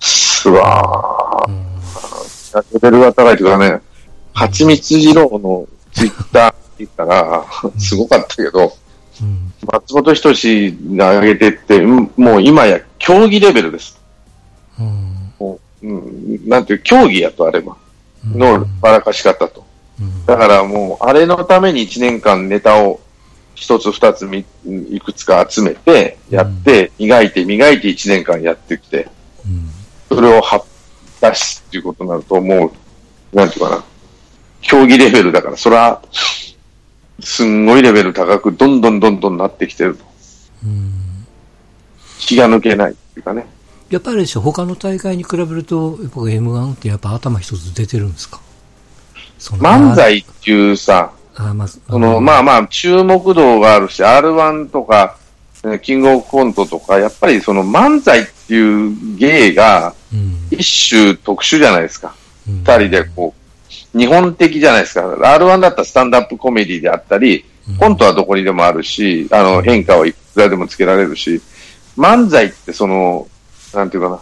[0.01, 1.51] すわー。
[1.51, 1.67] うん。
[2.73, 3.81] レベルが高いというかね、
[4.33, 7.45] はちみつ二郎のツイッター見たら、
[7.79, 8.73] すごかったけど、
[9.21, 9.53] うん。
[9.73, 13.99] 松本人志が上げてって、うんもう今や競技レベルです。
[14.79, 15.33] うん。
[15.39, 17.77] もううん、なんていう、競技やとあれば、
[18.25, 19.65] のばらかし方と。
[20.01, 20.27] うん。
[20.27, 23.01] だからもう、あれのために1年間ネタを
[23.57, 24.45] 一つ二つみ
[24.91, 29.09] いくつか集めて、やって、磨いて磨いて1年間やってきて、
[29.45, 29.71] うん。
[30.15, 30.63] それをは
[31.21, 32.73] 出すっていうことになると、も
[33.33, 33.85] う、なんていうかな、
[34.61, 36.03] 競技レベルだから、それは、
[37.21, 40.05] すんごいレベル高く、どんどんどんどんなってきてると。
[40.65, 40.93] うん。
[42.19, 43.47] 気が抜けないっていうかね。
[43.89, 48.41] やっぱりでしょ、他の大会に比べると、やっぱ M1 ってやっぱ頭一つ出てるんですか？
[49.39, 55.17] 漫才っていうさ、あ、まず、その、まあまあ、注目度があるし、R1 とか、
[55.65, 60.37] えキングオブコントとか、やっぱりその漫才っていう芸がうん。
[60.51, 62.15] 一種特殊じゃないですか。
[62.49, 63.35] うん二人でこ
[63.95, 65.01] う、日本的じゃないですか。
[65.01, 67.45] R1 だったらスタンダップコメディであったり、
[67.81, 71.41] コントはどこにでもあるし、あの、変化はいくらでもつけられるし、
[71.97, 73.27] 漫才ってその、
[73.75, 74.21] なんていうかな、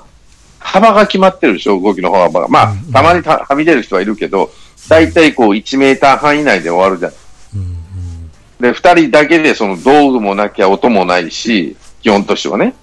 [0.59, 2.49] 幅が決まってるでしょ、動きの幅が。
[2.49, 4.51] まあうん、たまにたはみ出る人はいるけど、
[4.89, 7.13] 大体こう1メーター半以内で終わるじゃん。
[7.57, 8.31] うん。
[8.61, 12.75] で、二人だけでその道具もなきゃ音もないし、基本としてはね、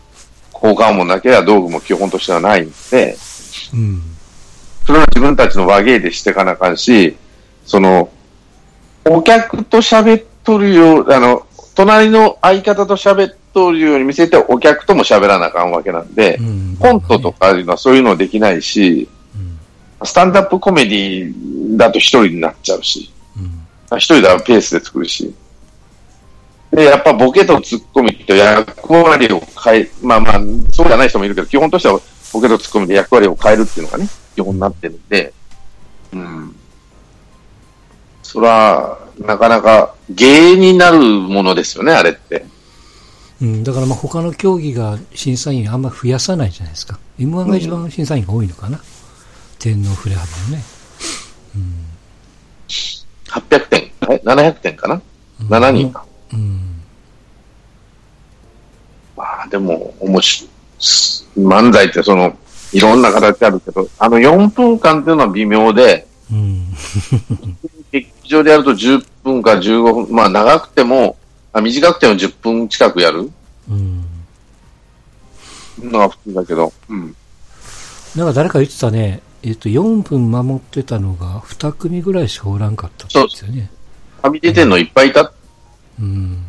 [0.52, 3.18] 効果音もなきゃ道具も基本としてはないんで、
[3.74, 4.02] うん。
[4.86, 7.16] それは自分たちの和芸でしていかなあかんし、
[7.66, 8.10] その、
[9.06, 19.08] お客と喋っとるよう、あの、隣の相方と喋っとるように見せて、お客とも喋らなあかんわけなんで、うんコントとかいうのはそういうのできないし、
[20.04, 23.12] スタンダップコメディだと一人になっちゃうし、
[23.92, 23.98] うん。
[23.98, 25.34] 一人ではペースで作るし。
[26.72, 32.00] で、やっぱボケとツッコミと役割を変え、まあまあ、そうじゃない人もいるけど、基本としては
[32.34, 35.34] ボケとツッコミで役割を変えるっていうのがね、基本になってるんで、
[36.14, 36.56] うん。
[38.24, 42.46] そら、なかなか芸になるものですよね、あれって。
[43.42, 43.64] うん。
[43.64, 46.98] だからまあ他の競技が審査員あんま増やさないじゃないですか。
[47.20, 48.80] M1 が一番審査員が多いのかな。
[49.62, 50.64] 天皇振れ幅のね。
[53.30, 55.02] 800点、え ?700 点かな、
[55.44, 56.04] ?7 人か。
[56.34, 56.82] うん。
[59.16, 60.50] まあでも、面白い。
[61.38, 62.36] 漫才ってその、
[62.74, 66.74] いろんな形あるけど、あの4分間っていうのは微妙で、うん。
[67.92, 71.18] 劇場でやると10分か15分、まあ長くても、
[71.54, 73.30] あ短くても10分近くやる？
[73.70, 74.06] うん。
[75.84, 77.16] のが普通だけど、うん。
[78.16, 83.72] なんか誰か言ってたね、えっと、4分守ってたのが2組ぐらいしかおらんかったって言ってたよね。
[84.22, 85.34] はみ出てんのいっぱいいた
[86.00, 86.44] うん。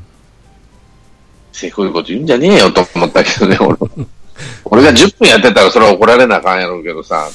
[1.53, 3.77] せこいこと言うんじゃねえよと思ったけどね、俺。
[4.65, 7.31] 俺が10分やってたらそれは怒られなあかんやろうけどさ。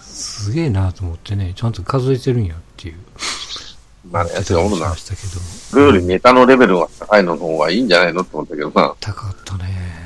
[0.00, 2.96] すげえなと思ってね、ちゃんと数えてるんやっていう。
[4.10, 4.96] まあ、やつがおるなしま。
[4.96, 5.40] したけど。
[5.70, 8.94] それよりネタのレベルが高いのの方がいいんじゃないのと思ったけどさ。
[9.00, 9.97] 高かったね。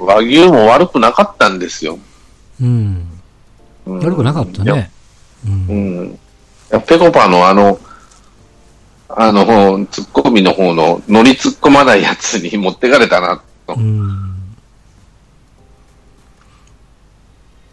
[0.00, 1.98] 和牛も悪くなかったんですよ。
[2.60, 3.08] うん。
[3.86, 4.90] うん悪くなかったね。
[5.46, 5.66] うん。
[5.68, 5.72] う
[6.04, 6.08] ん。
[6.08, 6.18] い
[6.70, 7.78] やペコパのあの、
[9.08, 13.74] あの、ツッコミの方の乗り突っ込まないやつに持ってかれたな、と。
[13.74, 14.36] うん。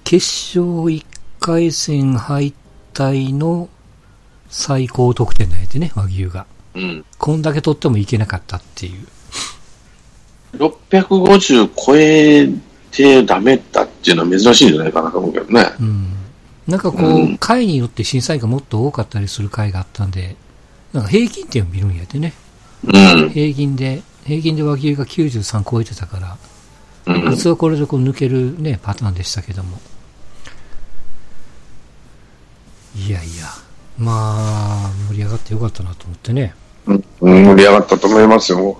[0.03, 0.25] 決
[0.57, 1.05] 勝1
[1.39, 2.53] 回戦敗
[2.93, 3.69] 退の
[4.49, 6.45] 最高得点なんやてね、和牛が。
[6.75, 7.05] うん。
[7.17, 9.07] こんだけ取ってもいけなかったっていう。
[10.53, 12.49] 650超え
[12.91, 15.65] てダメだっていうのは珍しいんじゃないかなと思うけどね。
[15.79, 16.13] うん。
[16.67, 20.35] なんかこう、うん回によって審査員がもっと多かったりする回があったんで、
[20.93, 22.33] なんか平均点を見るんやてね。
[22.85, 23.29] うん。
[23.29, 26.37] 平均で平均で和牛が93超えてたから、
[27.05, 29.77] うん普通はこれでこう抜けるね、パターンでしたけども。
[32.95, 33.47] いやいや、
[33.97, 34.11] ま
[34.85, 36.53] あ、盛り上がってよかったなと思ってね。
[36.85, 38.77] うん盛り上がったと思いますよ。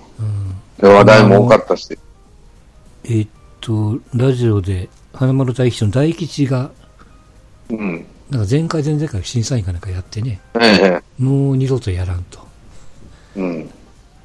[0.88, 1.98] 話題も多かったし。
[3.04, 6.70] えーっと、ラジオで、花丸大吉の大吉が、
[7.70, 8.06] うん。
[8.30, 11.22] なんか前回前々回審査員かなんかやってね、ええ。
[11.22, 12.40] もう二度とやらんと。
[13.36, 13.70] うん。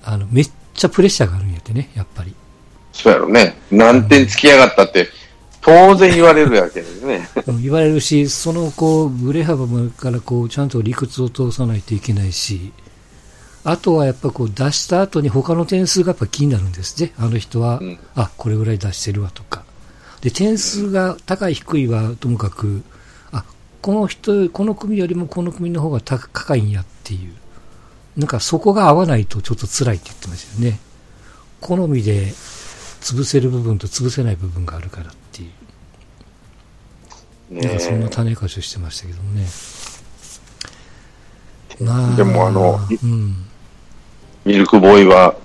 [0.04, 2.34] あの、めっちゃプレッシャーがあるんやってね、やっぱり。
[2.94, 3.56] そうやろね。
[3.72, 5.08] 何点つきやがったって、
[5.62, 7.30] 当然言われるやけですね。
[7.48, 12.72] うん言われるし、そのこう、ブレ幅からこう、ちゃんと理屈を通さないといけないし、
[13.64, 17.14] あとはやっぱこう出した後に他の点数がやっぱ気になるんですね。
[17.18, 19.64] あの人は、うんあ、これぐらい出してるわとか。
[20.22, 22.84] で、点数が高い低いはともかく、
[23.32, 23.44] あ、
[23.82, 27.34] この人、この組よりもこの組の方が高高いんやっていう。
[28.18, 30.80] なんかそこが合わないとちょっと辛いって言ってましたよね。
[31.62, 32.28] 好みで
[33.02, 35.50] 潰せる部分と潰せない部分があるからってい
[37.52, 37.62] う。
[37.62, 39.46] なんかそんなね種貸ししてましたけどもね。
[41.82, 43.49] まあ、でもあのうん。
[44.46, 45.36] ミルクボーイは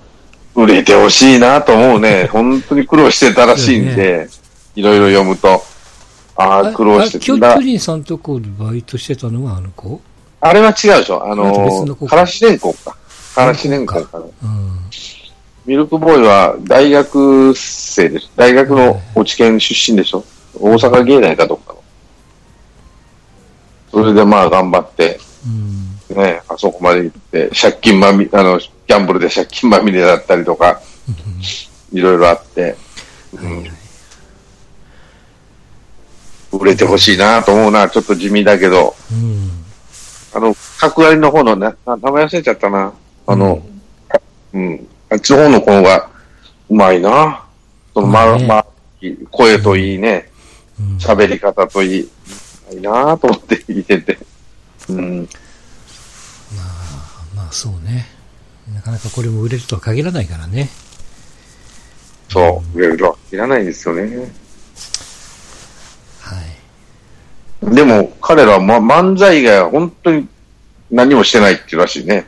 [0.55, 2.27] 売れてほしいなと思うね。
[2.31, 4.29] 本当に苦労してたらしいんで、
[4.75, 5.63] いろいろ読むと。
[6.37, 7.19] ああ、苦労してた。
[7.19, 10.01] だキョキョリンさんとこでバイトしてたのはあの子？
[10.41, 11.25] あれは違うでしょ。
[11.25, 12.95] あのの、子からしれんこんか。
[13.35, 14.25] からしれんこんかな。
[14.43, 14.79] うん。
[15.65, 18.29] ミルクボーイは大学生です。
[18.35, 20.23] 大学の落ち県出身でしょ。
[20.59, 21.83] 大阪芸大かどっかの。
[23.91, 25.19] それでまあ頑張って、
[26.09, 26.17] うん。
[26.17, 30.81] ね、あそこまで行って、借金まみ、あの、ギャンブルで借金まみれだったりとか、
[31.91, 32.75] いろいろあって、
[33.33, 33.65] うん
[36.59, 37.89] 売れてほしいなと思うな。
[37.89, 39.49] ちょっと地味だけど、うん。
[40.33, 42.93] あの、角割りの方のね、な名前忘れちゃったな。
[43.27, 43.65] あの、
[44.53, 46.09] うん、あっちの方の子が
[46.69, 47.43] うまいな。
[47.93, 48.65] その、ま、ま
[49.31, 50.31] 声といいね、
[50.79, 50.97] うん。
[50.97, 52.09] 喋り方といい、う
[52.73, 54.17] まいなと思って聞いてて。
[54.89, 55.29] うん、
[57.35, 58.14] まあそうね。
[58.73, 60.69] なかなかこれも売れるとは限らないからね。
[62.29, 64.31] そう、売れるとはいらないですよね。
[66.21, 66.41] は
[67.71, 67.75] い。
[67.75, 70.27] でも、彼らは、ま、漫才以外は本当に
[70.89, 72.27] 何もしてないっていうらしいね。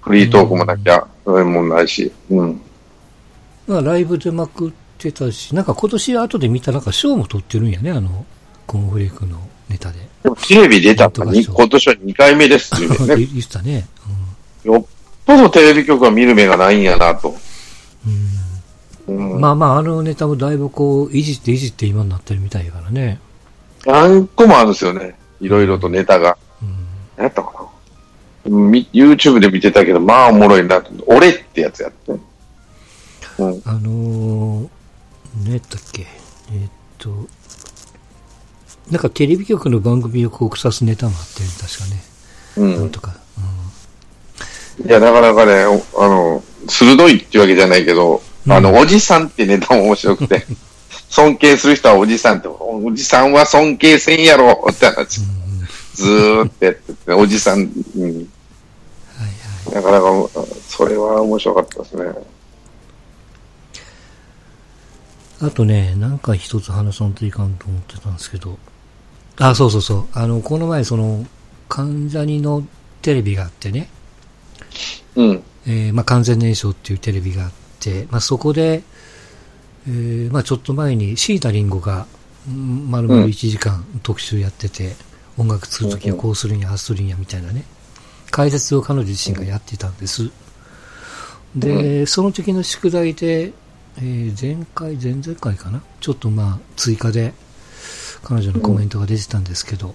[0.00, 2.12] フリートークもなきゃ、そういうもんないし。
[2.30, 2.60] うん。
[3.66, 8.24] まあライブ出まくってたし、なんか今年後で見たらなんか賞も取ってるんやね、あの、
[8.66, 9.38] コーンフレークの
[9.68, 9.98] ネタで。
[10.22, 13.16] でもテレビ出たのに、そう今年は2回目ですっていうね。
[13.32, 13.86] 言ってたね。
[14.64, 14.97] よっ
[15.28, 17.36] ぽどテレビ局は見る目がないんやなと。
[19.08, 19.14] うん。
[19.14, 19.40] うんうん。
[19.42, 23.20] まあまあ、あのネタもだいぶこう、いじっていじって今になってるみたいやからね。
[23.84, 25.18] 何個もあるんですよね。
[25.42, 26.38] いろいろとネタが。
[26.62, 26.68] うん。
[27.18, 27.68] 何やったか
[28.46, 28.50] な。
[28.50, 30.90] み YouTube で見てたけど、まあおもろいなと。
[31.06, 32.12] 俺ってやつやって。
[32.12, 32.20] うん。
[33.66, 34.68] あのー、
[35.44, 36.06] 何やったっけ
[36.52, 37.10] えーっと、
[38.90, 42.02] なんかテレビ局の番組をこう腐すネタもあって、確かね。
[42.56, 42.76] うん。
[42.76, 43.27] なんとか。
[44.86, 50.46] いや、なかなかね、おあの、鋭いっていうわけじゃないけど、うんあの、おじさんってネタも面白くて、
[51.10, 55.20] 尊敬する人はおじさんって、おじさんは尊敬せんやろって話。
[55.94, 58.14] ずーってやってて、おじさん、うん、はい
[59.66, 59.74] はい。
[59.74, 60.28] なかなか、
[60.68, 62.04] それは面白かったですね。
[65.40, 68.58] あとね、なんか一つ話さんといかんと思ってたんですけど、
[69.38, 70.06] あ、そうそうそう。
[70.12, 71.24] あの、この前その、
[71.68, 72.64] 関ジャニの
[73.02, 73.88] テレビがあってね、
[75.18, 75.42] うん。
[75.66, 78.82] えーまあ、完全燃焼っていうテレビがあって、まあ、そこで、
[79.86, 82.06] えーまあ、ちょっと前にシータリンゴが、
[82.48, 84.96] うん丸々1時間特集やってて、
[85.36, 87.64] 音楽するときはこうするんや、ああするんや、みたいなね、
[88.30, 90.30] 解説を彼女自身がやってたんです。
[91.54, 93.52] で、その時の宿題で、
[93.98, 95.82] えー前回、前々回かな？
[96.00, 97.34] ちょっとまあ、追加で、
[98.22, 99.94] 彼女のコメントが出てたんですけど、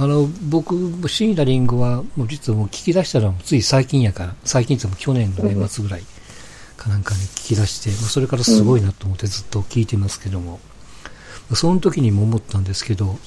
[0.00, 0.76] あの、僕、
[1.08, 6.04] シーナリングは、もう実はもう聞き出したのはつい最近やから、最近っても去年の年末ぐらい
[6.76, 10.58] かなんかに聞き出して、まあそれからすごいなと思ってずっと聞いてますけども、ま
[11.54, 13.18] あその時にも思ったんですけど、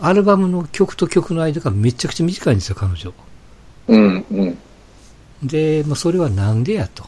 [0.00, 3.14] アルバムの曲と曲の間がめちゃくちゃ短いんですよ、彼女。
[3.88, 4.26] うん。
[4.30, 4.58] うん。
[5.42, 7.06] で、まあそれはなんでやと。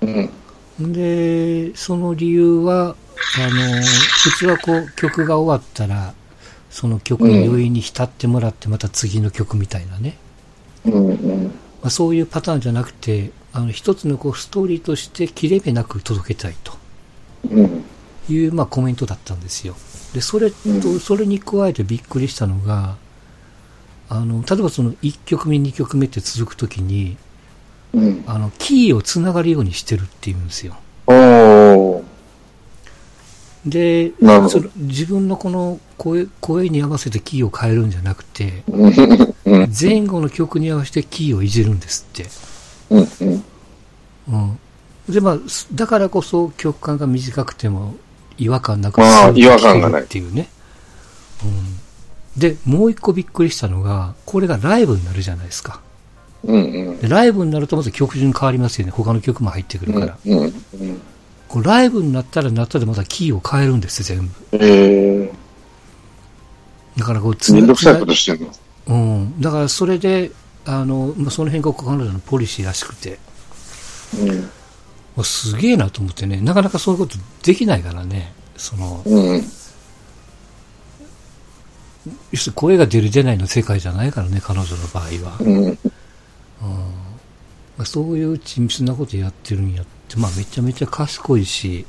[0.00, 0.06] う
[0.82, 0.92] ん。
[0.92, 2.96] で、その理由は、
[3.38, 3.82] あの、
[4.24, 6.12] 普通はこう曲が終わったら、
[6.74, 10.16] その曲の余韻に浸ってもらってまた次の曲みたいなね。
[10.84, 11.06] うん。
[11.06, 11.44] うん。
[11.44, 11.52] ま
[11.84, 16.72] あ、そういうパターンじゃなくて、あの、一つのこうストーリーとして切れ目なく届けたいと
[17.48, 17.84] うん。
[18.28, 19.76] いう、まあ、コメントだったんですよ。
[20.14, 22.96] で、それと、うんそれに加えてびっくりしたのが、
[24.08, 27.16] あの、例えばその1曲目、2曲目って続くときに、
[27.92, 28.24] うん。
[28.26, 30.74] あの、キーをつながるようにしてるっていうんですよ。
[33.66, 39.72] で、その自分のこの声声に合わせてキーを変えるんじゃなくて、うん。
[39.78, 42.26] 前後の曲に合わせてキーをいじるんですって。
[42.90, 43.08] うん。
[43.20, 43.44] うん。
[44.28, 44.58] うん。
[45.08, 47.94] で、まあ、すだからこそ曲間が短くても
[48.38, 50.48] 違和感なくああ違和感がないっていうね。
[51.42, 52.40] うん。
[52.40, 55.80] で、もう一個びっくりしたのが、これがライブになるじゃないですか。
[56.42, 56.64] うん。
[56.64, 56.98] うん。
[56.98, 58.92] でライブになるとまず曲順変わりますよね。
[58.92, 60.18] 他の曲も入ってくるから。
[60.26, 60.38] うん。
[60.38, 60.52] うん。
[61.54, 64.34] こうライブになったらなったでまたキーを変えるんですよ、全部。
[64.60, 65.32] え
[66.98, 68.52] だからこう、ー、めんどくさいことしてんの？
[68.88, 69.40] うん。
[69.40, 70.32] だからそれで、
[70.64, 73.20] あの、まあ、その辺が彼女のポリシーらしくて、
[74.18, 74.28] うん。
[74.40, 74.48] も
[75.18, 79.44] うすげえなと思ってね、なかなかそういうことできないからね、その、うん。
[82.32, 85.36] 要するに声が出る出ないの世界じゃないからね、彼女の場合は。
[85.38, 85.78] うん。
[87.76, 91.86] まあ、そういう緻密なことやってるんやって、まあめちゃめちゃ賢いし、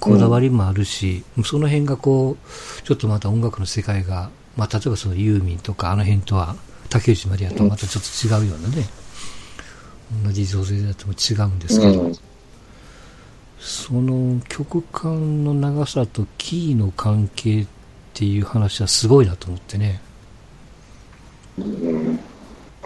[0.00, 6.56] こだわりもあるし、その辺がこう、ちょっとまた音楽の世界が、まあ例えばそのユーミンとかあの辺とは、
[6.88, 8.84] 竹内まりやとはまたちょっと違うようなね、
[10.24, 12.14] 同じ女性だとも違うんですけど、うん
[13.60, 17.66] その曲間の長さとキーの関係っ
[18.14, 20.00] ていう話はすごいなと思ってね。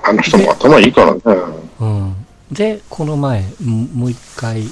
[0.03, 1.21] あの人も頭いいからね。
[1.81, 2.22] うん。
[2.53, 4.65] で、この前、ももう一回、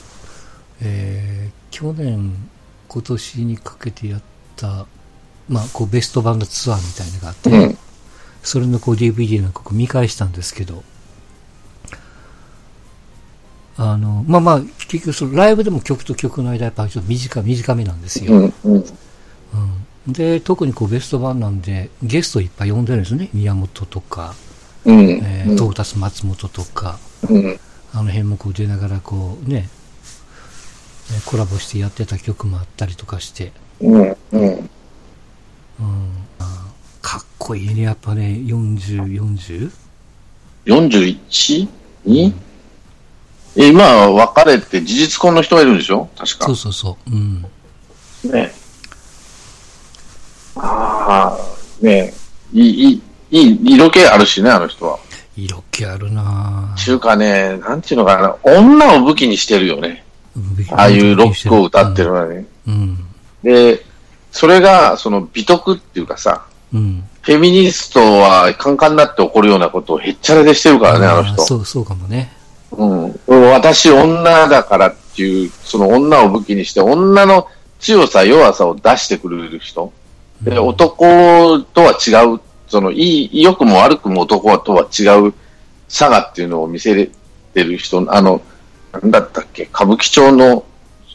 [0.82, 2.34] えー、去年、
[2.88, 4.22] 今年にかけてやっ
[4.56, 4.86] た、
[5.48, 7.78] まあ、こう、ベストバンドツアーみたいなのがあって、うん。
[8.42, 10.82] それのこう DVD の曲見返したんですけど、
[13.76, 18.32] あの、まあまあ、結局そのライブでも曲と曲の間やっぱちょっと短短めなんですよ。
[18.32, 18.54] うん。
[18.64, 18.74] うん。
[18.74, 18.84] うん
[20.06, 23.28] で、特にこうベスト版なんで、ゲストいっぱい呼んでるんですよね。
[23.34, 24.34] 宮本とか、
[24.86, 25.10] うん。
[25.10, 27.60] えー、トータス松本とか、うん。
[27.92, 29.68] あの辺もこう出ながらこうね、
[31.12, 34.16] えーコラボしてやってた曲もあったりとかして、うん。
[34.32, 34.70] うん。
[35.80, 36.12] うん、
[37.02, 39.70] かっこいいね、やっぱね、40、40?
[40.66, 41.68] 41?
[42.04, 42.34] に
[43.56, 46.08] え、今、別れて事実婚の人がいるんでしょ？
[46.16, 46.56] 確かそう。
[46.56, 47.10] そうそう。
[47.10, 47.42] うん。
[48.30, 48.52] ね。
[50.56, 52.12] ああ、ね
[52.52, 54.98] いい、いい、いい、色気あるしね、あの人は。
[55.44, 60.04] 色気あるなちゅうかね、なんていうのかな、女を武器にしてるよね。
[60.36, 62.08] ぁああいうロックを歌ってる。
[62.08, 62.46] のはね。
[62.66, 62.98] うん。
[63.42, 63.84] で、
[64.30, 67.04] それが、その美徳っていうかさ、うん。
[67.22, 71.42] フェミニストはカンカンになって怒るようなことをへっちゃらでしてるからね、あの人。
[71.42, 72.32] そう、そうかもね。
[72.72, 73.20] うん。
[73.50, 77.46] 私女だからっていう、その女を武器にして、女の
[77.78, 79.92] 強さ、弱さを出してくれる人。
[80.42, 82.40] で、うん男とは違う、
[82.70, 85.34] その、いい、良くも悪くも男とは違う
[85.88, 87.10] 差がっていうのを見せれ
[87.52, 88.40] てる人、あの、
[88.92, 90.64] なんだったっけ、歌舞伎町の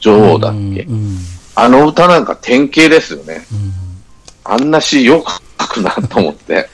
[0.02, 0.58] 女王だっけ。
[0.58, 0.74] うん。
[0.74, 1.18] うん。
[1.56, 3.46] あの歌なんか典型ですよね。
[3.52, 3.86] うん
[4.48, 6.70] あんな詩よく書くなと思って。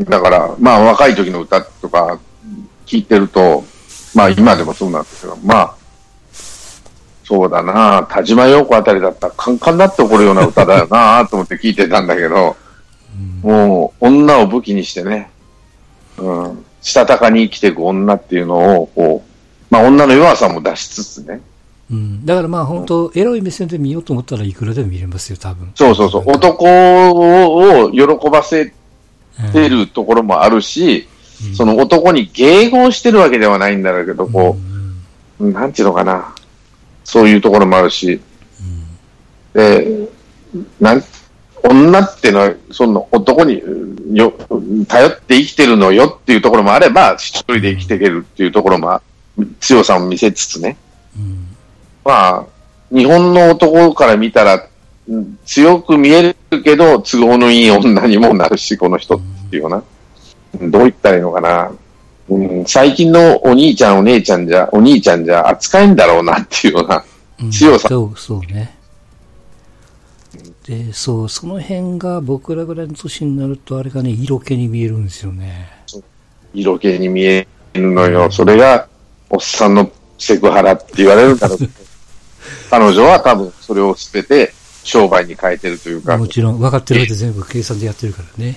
[0.00, 2.20] だから、まあ若い時の歌とか
[2.84, 3.64] 聞いてると、
[4.14, 5.74] まあ今でもそうなんですけど、まあ、
[7.26, 8.06] そうだな。
[8.08, 12.56] 田島陽子あたりだったらカンカンになって怒るような歌だよな と思って聞いてたんだけど、
[13.42, 15.30] もう女を武器にしてね、
[16.18, 21.40] うん、したたかに生きていく女っていうのを、こう、まあ女の弱さも出しつつね、
[21.90, 22.24] うん。
[22.24, 25.72] だからまあ本当、エロい目線で見ようと思ったらいくらでも見れますよ、多分。
[25.74, 28.72] そうそうそう、男を喜ばせ
[29.52, 31.08] てるところもあるし、
[31.56, 34.56] その男に迎合してるわけではないんだろうけど、こ
[35.40, 36.35] う、なんていうのかな、
[37.06, 38.20] そういうところもあるし、
[39.54, 40.08] で、
[40.80, 41.04] なん、
[41.62, 43.62] 女ってのは、その男に
[44.12, 44.32] よ、
[44.88, 49.00] 頼って生きてるのよっていうところもあれば、一人で生きていけるっていうところも、
[49.60, 50.76] 強さを見せつつね。
[51.16, 51.46] うん。
[52.04, 52.44] まあ、
[52.90, 54.66] 日本の男から見たら、
[55.08, 59.82] うん強く見えるけど、都合のいい女にもなるし、この人っていうような。
[60.68, 61.70] どう言ったらいいのかな。
[62.28, 67.04] うん、最近のお兄ちゃん、お姉ちゃんじゃ、お兄ちゃんじゃ扱えんだろうなっていうような。
[67.40, 68.76] うん強さそう、そうね。
[70.66, 75.70] で、そう、その辺が僕らぐらいの年になると、あれがね、色気に見えるんですよね。
[76.52, 78.30] 色気に見えるのよ。
[78.30, 78.88] それが、
[79.30, 81.70] おっさんのセクハラって言われるんだろうけど。
[82.70, 84.52] 彼女は多分それを捨てて
[84.82, 88.56] 商売に変えてるというかも、ちろん、分かってるわけで全部計算でやってるからね。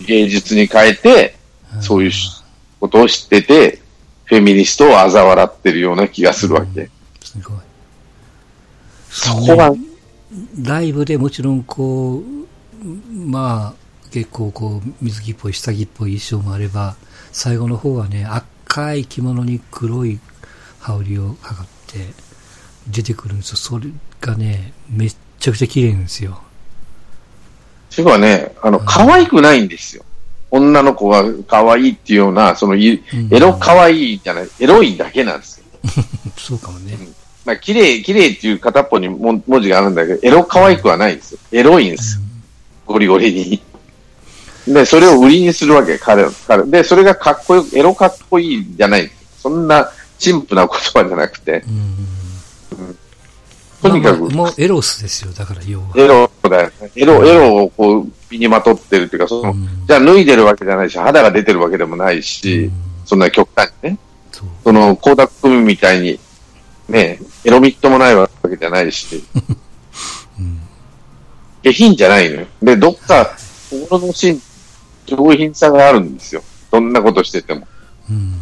[0.00, 1.36] 芸術に変えて、
[1.80, 2.42] そういうし
[2.80, 3.80] ことを知ってて、
[4.24, 6.90] フェミニストを嘲笑ってるような気がするわけ。
[7.22, 7.58] すごい。
[9.10, 9.72] そこが、
[10.62, 16.96] ライブでもちろんこう、まあ、結構こう、水着っぽい、下着っぽい衣装もあれば、
[17.32, 20.18] 最後の方はね、あ赤い着物に黒い
[20.80, 21.98] 羽織をかかって
[22.88, 23.56] 出てくるんですよ。
[23.56, 23.86] それ
[24.20, 26.42] がね、めっちゃくちゃ綺麗なんですよ。
[27.90, 30.04] 主婦はね、あの、可愛くないんですよ。
[30.50, 35.64] 女の子が可愛いっていうような、その、いうんエロ可愛いじゃない、エロいだけなんですよ。
[36.38, 36.96] そうかもね。
[37.44, 41.38] まあ、綺麗、綺麗っていう片っぽにも文字があるんだけど、エロ可愛くはないんですよ。
[41.52, 42.22] エロいんですよ。
[42.86, 43.62] ゴリゴリに。
[44.66, 46.32] で、それを売りにするわけ、彼は。
[46.46, 49.10] 彼で、それがかっこよく、エロかっこいいじゃない。
[49.40, 49.88] そんな、
[50.18, 52.98] 陳腐な言葉じゃなくて、うん。
[53.82, 55.86] とにかくまあまあもうエロスですよ、だから要は。
[55.96, 56.90] エロだよね。
[56.96, 62.72] エロ、エロをこう、身にまとってるっていうか、その、うんじゃあ脱いでるわけじゃないし、肌が出てるわけでもないし、うん
[63.06, 63.98] そんな極端にね。
[64.64, 66.18] その、光沢組みたいに、
[66.88, 69.24] ね、エロミットもないわけじゃないし、
[70.38, 70.60] うん。
[71.62, 72.46] 下品じゃないのよ。
[72.60, 73.36] で、どっか、
[73.70, 74.42] 心の芯、
[75.06, 76.42] 上品さがあるんですよ。
[76.70, 77.66] どんなことしてても。
[78.10, 78.40] うん。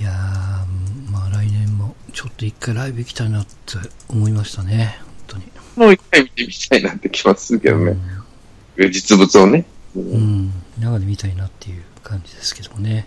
[0.00, 3.76] いやー、まあ来年もちょっと一回ライブ行きたいなって
[4.08, 5.03] 思いましたね。
[5.76, 7.92] もう一回見てみたいなって気はするけどね。
[7.92, 8.24] うん
[8.76, 9.66] 実物をね。
[9.96, 13.06] うん、生で見たいなっていう感じですけどね。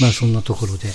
[0.00, 0.88] まあそんなところで、